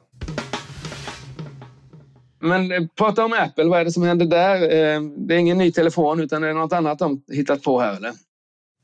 Men 2.42 2.72
eh, 2.72 2.82
prata 2.98 3.26
om 3.26 3.34
Apple, 3.34 3.64
vad 3.64 3.80
är 3.80 3.86
det 3.86 3.92
som 3.92 4.04
händer 4.04 4.26
där? 4.26 4.62
Eh, 4.62 5.02
det 5.18 5.36
är 5.36 5.38
ingen 5.38 5.58
ny 5.58 5.72
telefon 5.72 6.20
utan 6.20 6.42
det 6.42 6.48
är 6.48 6.54
något 6.54 6.74
annat 6.74 7.00
de 7.00 7.22
hittat 7.32 7.64
på 7.64 7.80
här 7.80 7.98
eller? 7.98 8.12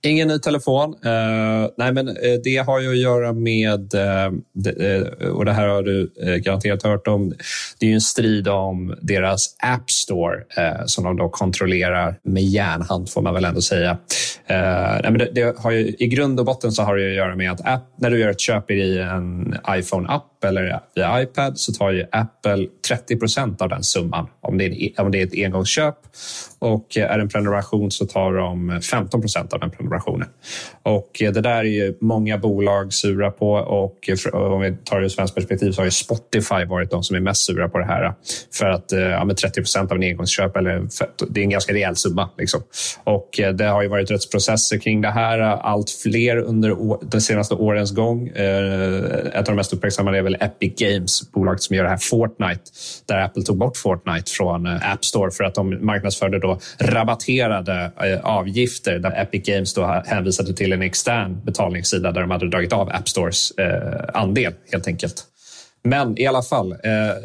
Ingen 0.01 0.27
ny 0.27 0.39
telefon. 0.39 0.93
Uh, 0.93 1.69
nej, 1.77 1.93
men 1.93 2.17
det 2.43 2.57
har 2.57 2.79
ju 2.79 2.89
att 2.89 2.97
göra 2.97 3.33
med, 3.33 3.93
uh, 3.93 4.39
det, 4.53 5.03
och 5.29 5.45
det 5.45 5.53
här 5.53 5.67
har 5.67 5.83
du 5.83 6.11
garanterat 6.39 6.83
hört 6.83 7.07
om, 7.07 7.33
det 7.79 7.85
är 7.85 7.89
ju 7.89 7.93
en 7.93 8.01
strid 8.01 8.47
om 8.47 8.95
deras 9.01 9.55
App 9.63 9.91
Store 9.91 10.43
som 10.85 11.03
de 11.03 11.17
då 11.17 11.29
kontrollerar 11.29 12.19
med 12.23 12.43
järnhand, 12.43 13.09
får 13.09 13.21
man 13.21 13.33
väl 13.33 13.45
ändå 13.45 13.61
säga. 13.61 13.97
nej, 14.47 15.01
men 15.03 15.17
det, 15.17 15.31
det, 15.33 15.57
har 15.57 15.71
ju, 15.71 15.95
I 15.99 16.07
grund 16.07 16.39
och 16.39 16.45
botten 16.45 16.71
så 16.71 16.83
har 16.83 16.97
det 16.97 17.09
att 17.09 17.15
göra 17.15 17.35
med 17.35 17.51
att 17.51 17.67
app, 17.67 17.93
när 17.97 18.11
du 18.11 18.19
gör 18.19 18.29
ett 18.29 18.39
köp 18.39 18.71
i 18.71 18.97
en 18.99 19.55
iPhone-app 19.69 20.36
eller 20.43 20.79
via 20.95 21.21
iPad 21.21 21.59
så 21.59 21.73
tar 21.73 21.91
ju 21.91 22.05
Apple 22.11 22.67
30 22.87 23.19
procent 23.19 23.61
av 23.61 23.69
den 23.69 23.83
summan 23.83 24.27
om 24.41 24.57
det, 24.57 24.65
är, 24.65 24.83
e- 24.83 24.93
om 24.97 25.11
det 25.11 25.21
är 25.21 25.25
ett 25.25 25.45
engångsköp 25.45 25.95
och 26.59 26.97
är 26.97 27.17
det 27.17 27.21
en 27.23 27.29
prenumeration 27.29 27.91
så 27.91 28.05
tar 28.05 28.33
de 28.33 28.81
15 28.81 29.21
procent 29.21 29.53
av 29.53 29.59
den 29.59 29.71
prenumerationen. 29.71 30.27
Och 30.83 31.09
det 31.19 31.41
där 31.41 31.57
är 31.57 31.63
ju 31.63 31.97
många 32.01 32.37
bolag 32.37 32.93
sura 32.93 33.31
på 33.31 33.51
och 33.51 34.09
om 34.33 34.61
vi 34.61 34.77
tar 34.83 34.99
det 34.99 35.05
ur 35.05 35.09
svenskt 35.09 35.35
perspektiv 35.35 35.71
så 35.71 35.81
har 35.81 35.85
ju 35.85 35.91
Spotify 35.91 36.65
varit 36.65 36.91
de 36.91 37.03
som 37.03 37.15
är 37.15 37.19
mest 37.19 37.45
sura 37.45 37.69
på 37.69 37.77
det 37.77 37.85
här. 37.85 38.13
För 38.53 38.65
att 38.65 38.91
eh, 38.91 38.99
ja, 38.99 39.29
30 39.41 39.61
procent 39.61 39.91
av 39.91 39.97
en 39.97 40.03
engångsköp, 40.03 40.57
eller, 40.57 40.87
det 41.29 41.39
är 41.39 41.43
en 41.43 41.49
ganska 41.49 41.73
rejäl 41.73 41.95
summa. 41.95 42.29
Liksom. 42.37 42.61
Och 43.03 43.39
eh, 43.39 43.53
det 43.53 43.65
har 43.65 43.81
ju 43.81 43.87
varit 43.87 44.11
rättsprocesser 44.11 44.77
kring 44.77 45.01
det 45.01 45.11
här. 45.11 45.39
Allt 45.39 45.89
fler 45.89 46.37
under 46.37 46.75
de 47.11 47.21
senaste 47.21 47.55
årens 47.55 47.91
gång. 47.91 48.27
Eh, 48.27 49.03
ett 49.33 49.35
av 49.35 49.43
de 49.43 49.55
mest 49.55 49.73
uppmärksammade 49.73 50.17
väl 50.27 50.37
Epic 50.39 50.73
Games, 50.77 51.31
bolaget 51.31 51.61
som 51.61 51.75
gör 51.75 51.83
det 51.83 51.89
här 51.89 51.97
Fortnite, 51.97 52.61
där 53.05 53.17
Apple 53.17 53.43
tog 53.43 53.57
bort 53.57 53.77
Fortnite 53.77 54.31
från 54.31 54.65
eh, 54.65 54.91
App 54.91 55.05
Store 55.05 55.31
för 55.31 55.43
att 55.43 55.55
de 55.55 55.85
marknadsförde 55.85 56.39
då 56.39 56.59
rabatterade 56.79 57.91
eh, 58.03 58.25
avgifter 58.25 58.99
där 58.99 59.21
Epic 59.21 59.43
Games 59.45 59.73
då 59.73 60.03
hänvisade 60.05 60.53
till 60.53 60.73
en 60.73 60.81
extern 60.81 61.41
betalningssida 61.45 62.11
där 62.11 62.21
de 62.21 62.31
hade 62.31 62.49
dragit 62.49 62.73
av 62.73 62.89
App 62.89 63.09
Stores 63.09 63.51
eh, 63.51 64.09
andel 64.13 64.53
helt 64.71 64.87
enkelt. 64.87 65.23
Men 65.83 66.19
i 66.19 66.27
alla 66.27 66.41
fall, 66.41 66.71
eh, 66.71 67.09
eh, 67.09 67.15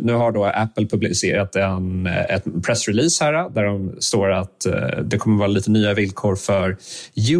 nu 0.00 0.12
har 0.12 0.32
då 0.32 0.44
Apple 0.44 0.86
publicerat 0.86 1.56
en 1.56 2.06
eh, 2.06 2.34
ett 2.34 2.44
pressrelease 2.66 3.24
här 3.24 3.34
eh, 3.34 3.50
där 3.50 3.64
de 3.64 3.96
står 4.00 4.30
att 4.32 4.66
eh, 4.66 4.98
det 5.02 5.18
kommer 5.18 5.38
vara 5.38 5.48
lite 5.48 5.70
nya 5.70 5.94
villkor 5.94 6.36
för 6.36 6.76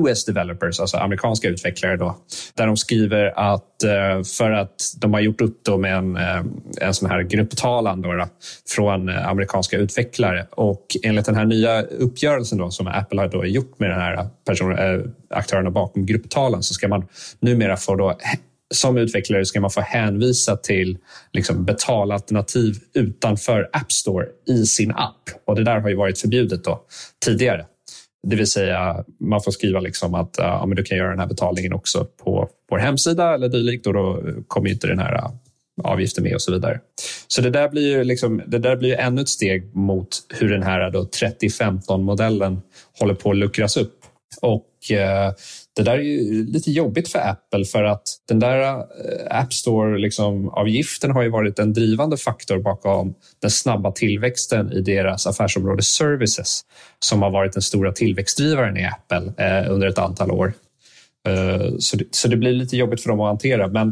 US 0.00 0.24
developers, 0.24 0.80
alltså 0.80 0.96
amerikanska 0.96 1.48
utvecklare. 1.48 1.96
Då, 1.96 2.16
där 2.54 2.66
de 2.66 2.76
skriver 2.76 3.38
att 3.54 3.82
eh, 3.82 4.22
för 4.38 4.50
att 4.50 4.94
de 4.98 5.14
har 5.14 5.20
gjort 5.20 5.40
upp 5.40 5.60
då 5.64 5.78
med 5.78 5.96
en, 5.96 6.16
en 6.80 6.94
sån 6.94 7.10
här 7.10 7.22
grupptalan 7.22 8.02
då, 8.02 8.12
då, 8.12 8.26
från 8.68 9.08
amerikanska 9.08 9.76
utvecklare 9.76 10.46
och 10.50 10.96
enligt 11.02 11.26
den 11.26 11.34
här 11.34 11.44
nya 11.44 11.82
uppgörelsen 11.82 12.58
då, 12.58 12.70
som 12.70 12.86
Apple 12.86 13.20
har 13.20 13.28
då 13.28 13.46
gjort 13.46 13.78
med 13.78 13.90
den 13.90 14.00
här 14.00 14.28
person, 14.46 14.76
aktörerna 15.30 15.70
bakom 15.70 16.06
grupptalan 16.06 16.62
så 16.62 16.74
ska 16.74 16.88
man 16.88 17.06
numera 17.40 17.76
få 17.76 17.96
då 17.96 18.18
som 18.74 18.98
utvecklare 18.98 19.44
ska 19.44 19.60
man 19.60 19.70
få 19.70 19.80
hänvisa 19.80 20.56
till 20.56 20.98
liksom 21.32 21.64
betalalternativ 21.64 22.74
utanför 22.94 23.70
App 23.72 23.92
Store 23.92 24.26
i 24.48 24.66
sin 24.66 24.90
app. 24.90 25.30
Och 25.46 25.54
Det 25.54 25.64
där 25.64 25.80
har 25.80 25.88
ju 25.88 25.96
varit 25.96 26.18
förbjudet 26.18 26.64
då, 26.64 26.82
tidigare. 27.24 27.66
Det 28.26 28.36
vill 28.36 28.46
säga, 28.46 29.04
man 29.20 29.42
får 29.42 29.50
skriva 29.50 29.80
liksom 29.80 30.14
att 30.14 30.34
ja, 30.38 30.66
men 30.66 30.76
du 30.76 30.82
kan 30.82 30.98
göra 30.98 31.10
den 31.10 31.18
här 31.18 31.26
betalningen 31.26 31.72
också 31.72 32.06
på 32.24 32.48
vår 32.70 32.78
hemsida 32.78 33.34
eller 33.34 33.48
dylikt 33.48 33.86
och 33.86 33.92
då 33.92 34.22
kommer 34.48 34.70
inte 34.70 34.86
den 34.86 34.98
här 34.98 35.30
avgiften 35.84 36.24
med 36.24 36.34
och 36.34 36.42
så 36.42 36.52
vidare. 36.52 36.80
Så 37.28 37.42
det 37.42 37.50
där 37.50 37.68
blir 37.68 37.96
ju 37.96 38.04
liksom, 38.04 38.42
det 38.46 38.58
där 38.58 38.76
blir 38.76 38.96
ännu 38.96 39.20
ett 39.20 39.28
steg 39.28 39.76
mot 39.76 40.08
hur 40.34 40.48
den 40.48 40.62
här 40.62 40.90
3015-modellen 40.90 42.60
håller 42.98 43.14
på 43.14 43.30
att 43.30 43.36
luckras 43.36 43.76
upp. 43.76 43.94
Och 44.42 44.92
eh, 44.92 45.32
det 45.78 45.84
där 45.84 45.98
är 45.98 46.02
ju 46.02 46.46
lite 46.46 46.70
jobbigt 46.70 47.08
för 47.08 47.18
Apple 47.18 47.64
för 47.64 47.84
att 47.84 48.02
den 48.28 48.38
där 48.38 48.60
eh, 48.76 49.40
App 49.40 49.52
Store-avgiften 49.52 50.00
liksom, 50.00 51.14
har 51.14 51.22
ju 51.22 51.28
varit 51.28 51.58
en 51.58 51.72
drivande 51.72 52.16
faktor 52.16 52.58
bakom 52.58 53.14
den 53.42 53.50
snabba 53.50 53.92
tillväxten 53.92 54.72
i 54.72 54.80
deras 54.80 55.26
affärsområde 55.26 55.82
Services 55.82 56.60
som 56.98 57.22
har 57.22 57.30
varit 57.30 57.52
den 57.52 57.62
stora 57.62 57.92
tillväxtdrivaren 57.92 58.76
i 58.76 58.84
Apple 58.84 59.32
eh, 59.46 59.72
under 59.72 59.86
ett 59.86 59.98
antal 59.98 60.30
år. 60.30 60.52
Eh, 61.28 61.76
så, 61.78 61.96
det, 61.96 62.04
så 62.10 62.28
det 62.28 62.36
blir 62.36 62.52
lite 62.52 62.76
jobbigt 62.76 63.02
för 63.02 63.08
dem 63.08 63.20
att 63.20 63.26
hantera. 63.26 63.68
Men 63.68 63.88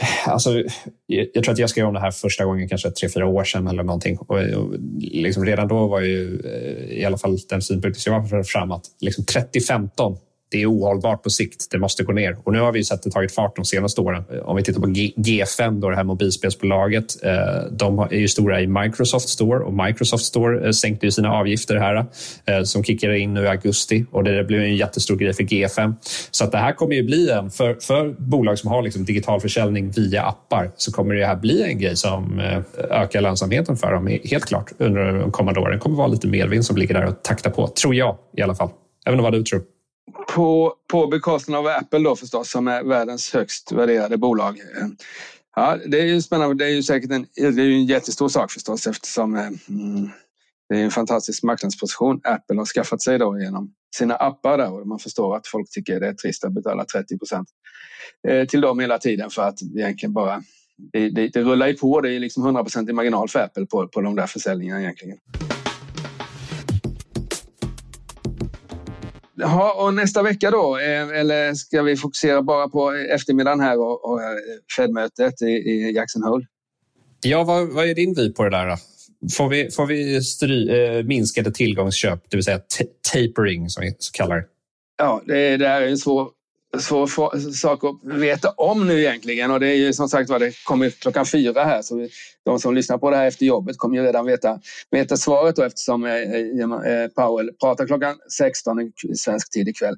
eh, 0.00 0.28
Alltså, 0.28 0.62
jag 1.06 1.44
tror 1.44 1.50
att 1.50 1.58
jag 1.58 1.70
skrev 1.70 1.86
om 1.86 1.94
det 1.94 2.00
här 2.00 2.10
första 2.10 2.44
gången 2.44 2.68
kanske 2.68 2.90
tre, 2.90 3.08
fyra 3.08 3.26
år 3.26 3.44
sedan 3.44 3.68
eller 3.68 3.82
någonting. 3.82 4.18
Och, 4.18 4.38
och 4.38 4.74
liksom 5.00 5.44
redan 5.44 5.68
då 5.68 5.86
var 5.86 6.00
ju 6.00 6.40
eh, 6.44 6.98
i 6.98 7.04
alla 7.04 7.18
fall 7.18 7.38
den 7.48 7.62
synpunkten 7.62 8.00
som 8.00 8.12
jag 8.12 8.28
var 8.28 8.42
fram 8.42 8.70
att 8.70 8.84
liksom 9.00 9.24
3015 9.24 10.16
det 10.54 10.62
är 10.62 10.70
ohållbart 10.70 11.22
på 11.22 11.30
sikt. 11.30 11.70
Det 11.70 11.78
måste 11.78 12.04
gå 12.04 12.12
ner. 12.12 12.36
Och 12.44 12.52
nu 12.52 12.60
har 12.60 12.72
vi 12.72 12.84
sett 12.84 13.02
det 13.02 13.10
tagit 13.10 13.34
fart 13.34 13.56
de 13.56 13.64
senaste 13.64 14.00
åren. 14.00 14.24
Om 14.44 14.56
vi 14.56 14.62
tittar 14.62 14.80
på 14.80 14.86
G5, 14.86 15.80
då, 15.80 15.90
det 15.90 15.96
här 15.96 16.04
mobilspelsbolaget. 16.04 17.24
Eh, 17.24 17.32
de 17.72 17.98
är 17.98 18.12
ju 18.12 18.28
stora 18.28 18.60
i 18.60 18.66
Microsoft 18.66 19.28
Store 19.28 19.64
och 19.64 19.72
Microsoft 19.72 20.24
Store 20.24 20.66
eh, 20.66 20.70
sänkte 20.70 21.06
ju 21.06 21.10
sina 21.10 21.32
avgifter 21.32 21.76
här 21.76 22.06
eh, 22.46 22.62
som 22.62 22.84
kickade 22.84 23.18
in 23.18 23.34
nu 23.34 23.44
i 23.44 23.48
augusti 23.48 24.04
och 24.10 24.24
det 24.24 24.44
blev 24.44 24.60
en 24.60 24.76
jättestor 24.76 25.16
grej 25.16 25.32
för 25.32 25.42
G5. 25.42 25.94
Så 26.30 26.44
att 26.44 26.52
det 26.52 26.58
här 26.58 26.72
kommer 26.72 26.94
ju 26.94 27.02
bli 27.02 27.30
en, 27.30 27.50
för, 27.50 27.74
för 27.74 28.14
bolag 28.18 28.58
som 28.58 28.70
har 28.70 28.82
liksom 28.82 29.04
digital 29.04 29.40
försäljning 29.40 29.90
via 29.90 30.22
appar 30.22 30.70
så 30.76 30.92
kommer 30.92 31.14
det 31.14 31.26
här 31.26 31.36
bli 31.36 31.62
en 31.62 31.78
grej 31.78 31.96
som 31.96 32.40
ökar 32.90 33.20
lönsamheten 33.20 33.76
för 33.76 33.92
dem, 33.92 34.18
helt 34.24 34.44
klart, 34.44 34.72
under 34.78 35.12
de 35.12 35.30
kommande 35.30 35.60
åren. 35.60 35.72
Det 35.72 35.78
kommer 35.78 35.96
vara 35.96 36.08
lite 36.08 36.26
medvind 36.26 36.64
som 36.64 36.76
ligger 36.76 36.94
där 36.94 37.06
och 37.06 37.22
taktar 37.22 37.50
på, 37.50 37.66
tror 37.66 37.94
jag 37.94 38.16
i 38.36 38.42
alla 38.42 38.54
fall. 38.54 38.70
Även 39.06 39.22
vad 39.22 39.32
du 39.32 39.42
tror. 39.42 39.73
På, 40.34 40.74
på 40.90 41.06
bekostnad 41.06 41.58
av 41.58 41.66
Apple 41.66 41.98
då 41.98 42.16
förstås, 42.16 42.50
som 42.50 42.68
är 42.68 42.82
världens 42.82 43.32
högst 43.32 43.72
värderade 43.72 44.16
bolag. 44.16 44.58
Ja, 45.56 45.78
det 45.86 46.00
är 46.00 46.04
ju 46.04 46.22
spännande. 46.22 46.64
Det 46.64 46.70
är 46.70 46.74
ju 46.74 46.82
säkert 46.82 47.10
en, 47.10 47.26
det 47.34 47.62
är 47.62 47.70
en 47.70 47.86
jättestor 47.86 48.28
sak 48.28 48.52
förstås 48.52 48.86
eftersom 48.86 49.36
eh, 49.36 49.46
mm, 49.68 50.10
det 50.68 50.80
är 50.80 50.84
en 50.84 50.90
fantastisk 50.90 51.42
marknadsposition 51.42 52.20
Apple 52.24 52.56
har 52.56 52.66
skaffat 52.66 53.02
sig 53.02 53.18
då 53.18 53.40
genom 53.40 53.72
sina 53.96 54.14
appar 54.14 54.58
där 54.58 54.72
och 54.72 54.86
man 54.86 54.98
förstår 54.98 55.36
att 55.36 55.46
folk 55.46 55.70
tycker 55.70 56.00
det 56.00 56.08
är 56.08 56.14
trist 56.14 56.44
att 56.44 56.52
betala 56.52 56.84
30 56.84 57.18
procent 57.18 57.48
eh, 58.28 58.46
till 58.46 58.60
dem 58.60 58.80
hela 58.80 58.98
tiden 58.98 59.30
för 59.30 59.42
att 59.42 59.62
egentligen 59.62 60.12
bara 60.12 60.42
det, 60.92 61.10
det, 61.10 61.28
det 61.28 61.42
rullar 61.42 61.66
ju 61.66 61.74
på. 61.74 62.00
Det 62.00 62.12
är 62.12 62.20
liksom 62.20 62.44
100 62.44 62.64
i 62.88 62.92
marginal 62.92 63.28
för 63.28 63.38
Apple 63.38 63.66
på, 63.66 63.88
på 63.88 64.00
de 64.00 64.16
där 64.16 64.26
försäljningarna 64.26 64.80
egentligen. 64.80 65.18
Ja, 69.36 69.84
och 69.84 69.94
nästa 69.94 70.22
vecka 70.22 70.50
då, 70.50 70.78
eh, 70.78 71.08
eller 71.08 71.54
ska 71.54 71.82
vi 71.82 71.96
fokusera 71.96 72.42
bara 72.42 72.68
på 72.68 72.92
eftermiddagen 72.92 73.60
här 73.60 73.80
och, 73.80 74.10
och 74.10 74.22
eh, 74.22 74.28
Fed-mötet 74.76 75.42
i, 75.42 75.46
i 75.46 75.92
Jackson 75.94 76.22
Hole? 76.22 76.46
Ja, 77.22 77.44
vad, 77.44 77.68
vad 77.68 77.88
är 77.88 77.94
din 77.94 78.14
vy 78.14 78.32
på 78.32 78.44
det 78.44 78.50
där? 78.50 78.68
Då? 78.68 78.76
Får 79.36 79.48
vi, 79.48 79.70
får 79.70 79.86
vi 79.86 80.22
stry, 80.22 80.68
eh, 80.68 81.04
minskade 81.04 81.52
tillgångsköp, 81.52 82.30
det 82.30 82.36
vill 82.36 82.44
säga 82.44 82.60
tapering 83.12 83.68
som 83.68 83.80
vi 83.80 83.92
kallar 84.12 84.36
det? 84.36 84.44
Ja, 84.98 85.22
det, 85.26 85.56
det 85.56 85.66
är 85.66 85.82
en 85.82 85.98
svår 85.98 86.28
svår 86.80 87.52
sak 87.52 87.84
att 87.84 88.20
veta 88.20 88.50
om 88.50 88.86
nu 88.86 89.00
egentligen 89.00 89.50
och 89.50 89.60
det 89.60 89.68
är 89.68 89.74
ju 89.74 89.92
som 89.92 90.08
sagt 90.08 90.30
var 90.30 90.38
det 90.38 90.64
kommer 90.64 90.90
klockan 90.90 91.26
fyra 91.26 91.64
här 91.64 91.82
så 91.82 92.08
de 92.44 92.58
som 92.58 92.74
lyssnar 92.74 92.98
på 92.98 93.10
det 93.10 93.16
här 93.16 93.26
efter 93.26 93.46
jobbet 93.46 93.78
kommer 93.78 93.96
ju 93.96 94.02
redan 94.02 94.26
veta, 94.26 94.60
veta 94.90 95.16
svaret 95.16 95.56
då 95.56 95.62
eftersom 95.62 96.04
eh, 96.04 96.12
eh, 96.12 97.02
eh 97.02 97.08
Powell 97.08 97.50
pratar 97.60 97.86
klockan 97.86 98.16
16 98.38 98.80
i 98.80 98.92
svensk 99.16 99.52
tid 99.52 99.68
ikväll. 99.68 99.94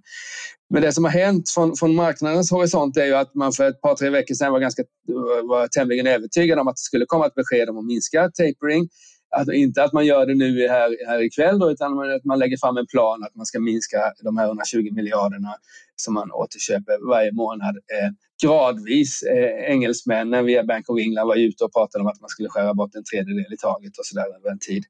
Men 0.70 0.82
det 0.82 0.92
som 0.92 1.04
har 1.04 1.10
hänt 1.10 1.50
från, 1.50 1.76
från 1.76 1.94
marknadens 1.94 2.50
horisont 2.50 2.96
är 2.96 3.06
ju 3.06 3.14
att 3.14 3.34
man 3.34 3.52
för 3.52 3.68
ett 3.68 3.80
par 3.80 3.94
tre 3.94 4.10
veckor 4.10 4.34
sedan 4.34 4.52
var 4.52 4.60
ganska 4.60 4.82
eh, 4.82 5.48
var 5.48 5.68
tämligen 5.68 6.06
övertygad 6.06 6.58
om 6.58 6.68
att 6.68 6.76
det 6.76 6.80
skulle 6.80 7.06
komma 7.06 7.26
ett 7.26 7.34
besked 7.34 7.68
om 7.68 7.78
att 7.78 7.86
minska 7.86 8.30
tapering 8.30 8.88
att, 9.36 9.48
inte 9.48 9.84
att 9.84 9.92
man 9.92 10.06
gör 10.06 10.26
det 10.26 10.34
nu 10.34 10.68
här, 10.68 11.06
här 11.06 11.22
ikväll 11.22 11.58
då, 11.58 11.70
utan 11.70 12.10
att 12.10 12.24
man 12.24 12.38
lägger 12.38 12.56
fram 12.56 12.76
en 12.76 12.86
plan 12.86 13.22
att 13.22 13.34
man 13.34 13.46
ska 13.46 13.60
minska 13.60 14.12
de 14.22 14.36
här 14.36 14.46
120 14.46 14.88
miljarderna 14.92 15.54
som 15.96 16.14
man 16.14 16.32
återköper 16.32 17.08
varje 17.08 17.32
månad 17.32 17.76
eh, 17.76 18.10
gradvis. 18.42 19.22
Eh, 19.22 19.72
engelsmännen 19.72 20.46
via 20.46 20.64
Bank 20.64 20.90
of 20.90 21.00
England 21.00 21.26
var 21.26 21.36
ute 21.36 21.64
och 21.64 21.72
pratade 21.72 22.02
om 22.02 22.08
att 22.08 22.20
man 22.20 22.28
skulle 22.28 22.48
skära 22.48 22.74
bort 22.74 22.94
en 22.94 23.04
tredjedel 23.04 23.52
i 23.52 23.56
taget 23.56 23.98
och 23.98 24.06
så 24.06 24.14
där 24.14 24.36
över 24.36 24.50
en 24.50 24.58
tid. 24.58 24.84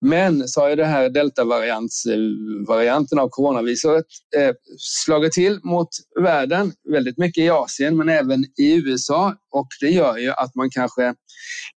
Men 0.00 0.48
så 0.48 0.60
har 0.60 0.68
ju 0.68 0.76
det 0.76 0.84
här 0.84 1.08
deltavarianten 1.08 3.18
av 3.18 3.28
coronaviruset 3.28 4.04
eh, 4.36 4.54
slagit 4.78 5.32
till 5.32 5.60
mot 5.62 5.88
världen, 6.20 6.72
väldigt 6.92 7.18
mycket 7.18 7.44
i 7.44 7.50
Asien 7.50 7.96
men 7.96 8.08
även 8.08 8.44
i 8.44 8.82
USA 8.86 9.34
och 9.50 9.68
det 9.80 9.90
gör 9.90 10.16
ju 10.16 10.30
att 10.30 10.54
man 10.54 10.70
kanske 10.70 11.14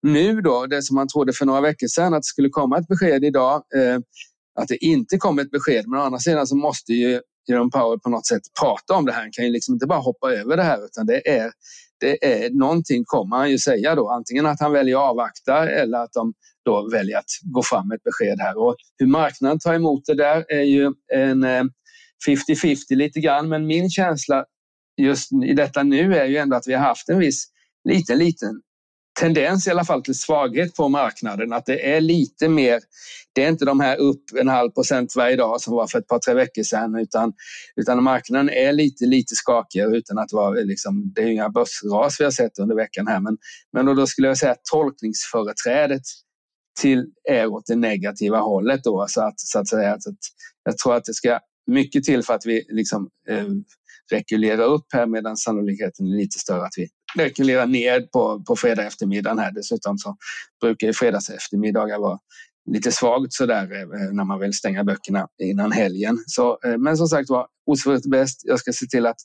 nu 0.03 0.41
då, 0.41 0.67
det 0.67 0.83
som 0.83 0.95
man 0.95 1.09
trodde 1.09 1.33
för 1.33 1.47
några 1.47 1.61
veckor 1.61 1.87
sedan 1.87 2.15
att 2.15 2.23
det 2.23 2.27
skulle 2.27 2.49
komma 2.49 2.79
ett 2.79 2.89
besked 2.89 3.25
idag, 3.25 3.63
eh, 3.77 3.99
att 4.61 4.69
det 4.69 4.85
inte 4.85 5.17
kommer 5.17 5.43
ett 5.43 5.51
besked. 5.51 5.89
Men 5.89 6.01
å 6.01 6.03
andra 6.03 6.19
sidan 6.19 6.47
så 6.47 6.57
måste 6.57 6.93
ju 6.93 7.21
Jerome 7.49 7.71
Powell 7.71 8.01
på 8.01 8.11
något 8.11 8.27
sätt 8.27 8.43
prata 8.61 8.95
om 8.95 9.05
det 9.05 9.13
här. 9.13 9.21
Han 9.21 9.33
kan 9.33 9.45
ju 9.45 9.51
liksom 9.51 9.75
inte 9.75 9.87
bara 9.87 9.99
hoppa 9.99 10.33
över 10.33 10.57
det 10.57 10.63
här 10.63 10.85
utan 10.85 11.07
det 11.07 11.29
är, 11.39 11.51
det 12.01 12.45
är 12.45 12.51
någonting 12.51 13.03
kommer 13.07 13.37
han 13.37 13.51
ju 13.51 13.59
säga 13.59 13.95
då. 13.95 14.11
Antingen 14.11 14.47
att 14.47 14.61
han 14.61 14.73
väljer 14.73 14.97
att 14.97 15.11
avvakta 15.11 15.71
eller 15.71 15.99
att 15.99 16.13
de 16.13 16.35
då 16.65 16.89
väljer 16.93 17.19
att 17.19 17.31
gå 17.43 17.63
fram 17.63 17.89
med 17.89 17.97
ett 17.97 18.03
besked 18.03 18.39
här. 18.41 18.59
Och 18.59 18.77
hur 18.99 19.07
marknaden 19.07 19.59
tar 19.59 19.75
emot 19.75 20.03
det 20.07 20.15
där 20.15 20.45
är 20.49 20.63
ju 20.63 20.93
en 21.15 21.45
eh, 21.45 21.65
50-50 22.29 22.77
lite 22.91 23.21
grann. 23.21 23.49
Men 23.49 23.67
min 23.67 23.91
känsla 23.91 24.45
just 24.97 25.33
i 25.33 25.55
detta 25.55 25.83
nu 25.83 26.17
är 26.17 26.25
ju 26.25 26.37
ändå 26.37 26.57
att 26.57 26.67
vi 26.67 26.75
har 26.75 26.81
haft 26.81 27.09
en 27.09 27.19
viss 27.19 27.45
liten, 27.89 28.19
liten 28.19 28.61
tendens 29.21 29.67
i 29.67 29.71
alla 29.71 29.85
fall 29.85 30.03
till 30.03 30.19
svaghet 30.19 30.75
på 30.75 30.89
marknaden. 30.89 31.53
Att 31.53 31.67
det 31.67 31.95
är 31.95 32.01
lite 32.01 32.49
mer, 32.49 32.81
det 33.33 33.45
är 33.45 33.49
inte 33.49 33.65
de 33.65 33.81
här 33.81 33.97
upp 33.97 34.23
en 34.41 34.49
halv 34.49 34.71
procent 34.71 35.17
varje 35.17 35.37
dag 35.37 35.61
som 35.61 35.75
var 35.75 35.87
för 35.87 35.99
ett 35.99 36.07
par, 36.07 36.19
tre 36.19 36.35
veckor 36.35 36.63
sedan 36.63 36.95
utan, 36.95 37.33
utan 37.77 38.03
marknaden 38.03 38.51
är 38.51 38.73
lite, 38.73 39.07
lite 39.07 39.35
skakigare 39.35 39.97
utan 39.97 40.19
att 40.19 40.33
vara 40.33 40.51
liksom, 40.51 41.13
det 41.15 41.23
är 41.23 41.27
inga 41.27 41.49
börsras 41.49 42.21
vi 42.21 42.25
har 42.25 42.31
sett 42.31 42.59
under 42.59 42.77
veckan 42.77 43.07
här 43.07 43.21
men, 43.21 43.37
men 43.73 43.97
då 43.97 44.07
skulle 44.07 44.29
jag 44.29 44.39
säga 44.39 44.53
att 44.53 44.65
tolkningsföreträdet 44.73 46.03
till 46.81 47.07
är 47.31 47.47
åt 47.47 47.67
det 47.67 47.77
negativa 47.77 48.39
hållet 48.39 48.85
då 48.85 49.07
så 49.09 49.21
att, 49.21 49.41
så 49.41 49.59
att 49.59 49.69
säga 49.69 49.93
att, 49.93 50.07
att 50.07 50.19
jag 50.65 50.79
tror 50.79 50.95
att 50.95 51.05
det 51.05 51.15
ska 51.15 51.39
mycket 51.67 52.05
till 52.05 52.23
för 52.23 52.35
att 52.35 52.47
vi 52.47 52.67
liksom 52.69 53.09
eh, 53.29 53.47
rekylerar 54.11 54.65
upp 54.65 54.87
här 54.93 55.07
medan 55.07 55.37
sannolikheten 55.37 56.07
är 56.07 56.17
lite 56.17 56.39
större 56.39 56.63
att 56.63 56.75
vi 56.77 56.89
rekylerar 57.15 57.67
ner 57.67 58.01
på, 58.01 58.43
på 58.47 58.57
fredag 58.57 58.87
eftermiddagen 58.87 59.39
här. 59.39 59.53
Dessutom 59.53 59.99
så 59.99 60.17
brukar 60.61 60.93
fredags 60.93 61.31
eftermiddagar 61.31 61.99
vara 61.99 62.19
lite 62.71 62.93
svagt 62.93 63.33
så 63.33 63.47
där 63.47 63.63
eh, 63.63 64.13
när 64.13 64.25
man 64.25 64.41
vill 64.41 64.53
stänga 64.53 64.85
böckerna 64.85 65.29
innan 65.43 65.73
helgen. 65.73 66.19
Så, 66.27 66.59
eh, 66.65 66.79
men 66.79 66.97
som 66.97 67.07
sagt 67.07 67.31
var, 67.31 67.47
osvuret 67.67 68.11
bäst. 68.11 68.41
Jag 68.45 68.59
ska 68.59 68.73
se 68.73 68.87
till 68.87 69.07
att 69.07 69.17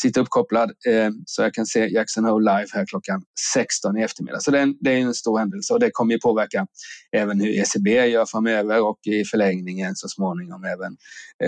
sitta 0.00 0.20
uppkopplad 0.20 0.70
eh, 0.70 1.10
så 1.26 1.42
jag 1.42 1.54
kan 1.54 1.66
se 1.66 1.86
Jackson 1.86 2.24
Hole 2.24 2.52
live 2.52 2.68
här 2.72 2.86
klockan 2.86 3.22
16 3.54 3.98
i 3.98 4.02
eftermiddag. 4.02 4.40
Så 4.40 4.50
det 4.50 4.58
är, 4.58 4.62
en, 4.62 4.76
det 4.80 4.90
är 4.90 4.96
en 4.96 5.14
stor 5.14 5.38
händelse 5.38 5.72
och 5.74 5.80
det 5.80 5.90
kommer 5.92 6.14
ju 6.14 6.20
påverka 6.20 6.66
även 7.16 7.40
hur 7.40 7.48
ECB 7.48 8.06
gör 8.06 8.26
framöver 8.26 8.82
och 8.82 8.98
i 9.06 9.24
förlängningen 9.24 9.96
så 9.96 10.08
småningom 10.08 10.64
även 10.64 10.96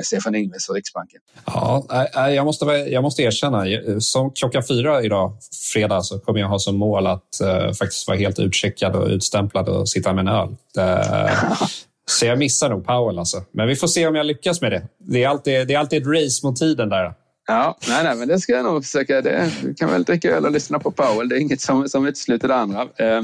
Stefan 0.05 0.35
Ingves 0.35 0.69
och 0.69 0.75
Riksbanken. 0.75 1.21
Ja, 1.47 2.31
jag 2.31 2.45
måste, 2.45 2.65
jag 2.65 3.03
måste 3.03 3.23
erkänna, 3.23 3.65
som 4.01 4.31
klockan 4.31 4.63
fyra 4.69 5.03
idag, 5.03 5.39
fredag, 5.73 6.03
så 6.03 6.19
kommer 6.19 6.41
jag 6.41 6.49
ha 6.49 6.59
som 6.59 6.77
mål 6.77 7.07
att 7.07 7.41
uh, 7.43 7.73
faktiskt 7.73 8.09
vara 8.09 8.19
helt 8.19 8.39
utcheckad 8.39 8.97
och 8.97 9.09
utstämplad 9.09 9.69
och 9.69 9.89
sitta 9.89 10.13
med 10.13 10.29
en 10.29 10.29
öl. 10.29 10.57
Så 12.19 12.27
jag 12.27 12.39
missar 12.39 12.71
nog 12.71 12.87
Powell. 12.87 13.19
Alltså. 13.19 13.45
Men 13.53 13.69
vi 13.69 13.77
får 13.77 13.87
se 13.87 14.07
om 14.07 14.15
jag 14.15 14.27
lyckas 14.27 14.61
med 14.61 14.73
det. 14.73 14.83
Det 14.99 15.25
är 15.25 15.29
alltid, 15.29 15.69
det 15.69 15.75
är 15.75 15.79
alltid 15.79 16.03
ett 16.03 16.09
race 16.09 16.47
mot 16.47 16.57
tiden 16.57 16.89
där. 16.89 17.15
Ja, 17.47 17.79
nej, 17.89 18.05
nej, 18.05 18.17
men 18.17 18.29
det 18.29 18.41
ska 18.41 18.53
jag 18.53 18.65
nog 18.65 18.85
försöka. 18.85 19.21
Det, 19.21 19.53
du 19.63 19.75
kan 19.75 19.91
väl 19.91 20.05
dricka 20.05 20.31
öl 20.31 20.45
och 20.45 20.53
lyssna 20.53 20.79
på 20.79 20.91
Powell. 20.91 21.29
Det 21.29 21.37
är 21.37 21.41
inget 21.41 21.61
som, 21.61 21.89
som 21.89 22.07
utesluter 22.07 22.49
det 22.49 22.55
andra. 22.55 22.83
Eh, 22.83 23.23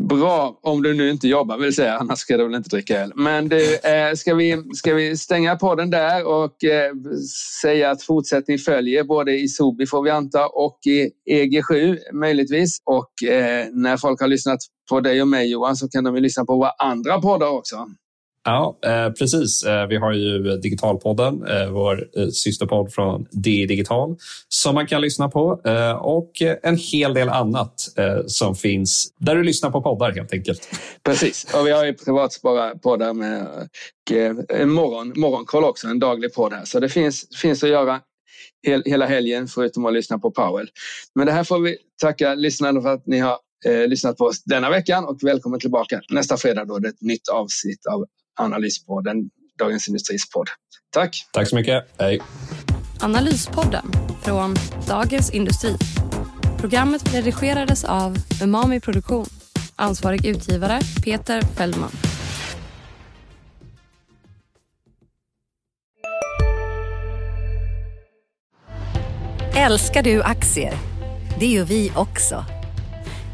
bra 0.00 0.58
om 0.62 0.82
du 0.82 0.94
nu 0.94 1.10
inte 1.10 1.28
jobbar 1.28 1.58
vill 1.58 1.74
säga, 1.74 1.98
annars 1.98 2.18
ska 2.18 2.36
du 2.36 2.44
väl 2.44 2.54
inte 2.54 2.68
dricka 2.68 3.00
öl. 3.00 3.12
Men 3.14 3.48
du, 3.48 3.74
eh, 3.74 4.14
ska, 4.14 4.34
vi, 4.34 4.62
ska 4.74 4.94
vi 4.94 5.16
stänga 5.16 5.56
podden 5.56 5.90
där 5.90 6.26
och 6.26 6.64
eh, 6.64 6.92
säga 7.62 7.90
att 7.90 8.02
fortsättning 8.02 8.58
följer 8.58 9.04
både 9.04 9.38
i 9.38 9.48
Sobi 9.48 9.86
får 9.86 10.02
vi 10.02 10.10
anta 10.10 10.46
och 10.46 10.78
i 10.86 11.10
EG7 11.30 11.98
möjligtvis. 12.12 12.82
Och 12.84 13.28
eh, 13.28 13.66
när 13.72 13.96
folk 13.96 14.20
har 14.20 14.28
lyssnat 14.28 14.60
på 14.90 15.00
dig 15.00 15.22
och 15.22 15.28
mig 15.28 15.50
Johan 15.50 15.76
så 15.76 15.88
kan 15.88 16.04
de 16.04 16.14
ju 16.14 16.20
lyssna 16.20 16.44
på 16.44 16.56
våra 16.56 16.70
andra 16.70 17.20
poddar 17.20 17.48
också. 17.48 17.86
Ja, 18.48 18.78
eh, 18.86 19.10
precis. 19.12 19.62
Eh, 19.62 19.86
vi 19.86 19.96
har 19.96 20.12
ju 20.12 20.56
Digitalpodden, 20.56 21.46
eh, 21.46 21.70
vår 21.70 22.30
systerpodd 22.30 22.92
från 22.92 23.26
DI 23.30 23.66
Digital 23.66 24.16
som 24.48 24.74
man 24.74 24.86
kan 24.86 25.00
lyssna 25.00 25.28
på 25.28 25.60
och 26.00 26.32
en 26.62 26.76
hel 26.76 27.14
del 27.14 27.28
annat 27.28 27.74
som 28.26 28.54
finns 28.54 29.14
där 29.18 29.34
du 29.34 29.42
lyssnar 29.42 29.70
på 29.70 29.82
poddar 29.82 30.12
helt 30.12 30.32
enkelt. 30.32 30.68
Precis, 31.04 31.54
och 31.54 31.66
vi 31.66 31.70
har 31.70 31.84
ju 31.84 31.94
privatspara 31.94 32.74
poddar 32.78 33.12
med 33.12 33.68
en 34.48 34.70
morgon, 34.70 35.12
morgonkoll 35.16 35.64
också, 35.64 35.86
en 35.86 35.98
daglig 35.98 36.34
podd 36.34 36.52
här. 36.52 36.64
Så 36.64 36.80
det 36.80 36.88
finns, 36.88 37.36
finns 37.40 37.62
att 37.64 37.70
göra 37.70 38.00
hel, 38.66 38.82
hela 38.86 39.06
helgen 39.06 39.48
förutom 39.48 39.86
att 39.86 39.92
lyssna 39.92 40.18
på 40.18 40.30
Powell. 40.30 40.68
Men 41.14 41.26
det 41.26 41.32
här 41.32 41.44
får 41.44 41.60
vi 41.60 41.76
tacka 42.02 42.34
lyssnarna 42.34 42.82
för 42.82 42.88
att 42.88 43.06
ni 43.06 43.18
har 43.18 43.38
eh, 43.66 43.88
lyssnat 43.88 44.16
på 44.16 44.24
oss 44.24 44.44
denna 44.44 44.70
veckan 44.70 45.04
och 45.04 45.18
välkommen 45.22 45.60
tillbaka 45.60 46.00
nästa 46.10 46.36
fredag 46.36 46.64
då 46.64 46.78
det 46.78 46.88
är 46.88 46.92
ett 46.92 47.02
nytt 47.02 47.28
avsnitt 47.28 47.86
av 47.86 48.06
Analyspodden, 48.36 49.30
Dagens 49.58 49.88
Industris 49.88 50.30
podd. 50.30 50.48
Tack! 50.90 51.26
Tack 51.32 51.48
så 51.48 51.56
mycket. 51.56 51.84
Hej! 51.98 52.20
Analyspodden 53.00 53.86
från 54.22 54.54
Dagens 54.88 55.30
Industri. 55.30 55.76
Programmet 56.60 57.14
redigerades 57.14 57.84
av 57.84 58.16
Umami 58.42 58.80
Produktion. 58.80 59.26
Ansvarig 59.76 60.26
utgivare 60.26 60.80
Peter 61.04 61.42
Fellman. 61.42 61.90
Älskar 69.56 70.02
du 70.02 70.22
aktier? 70.22 70.74
Det 71.40 71.46
gör 71.46 71.64
vi 71.64 71.92
också. 71.96 72.44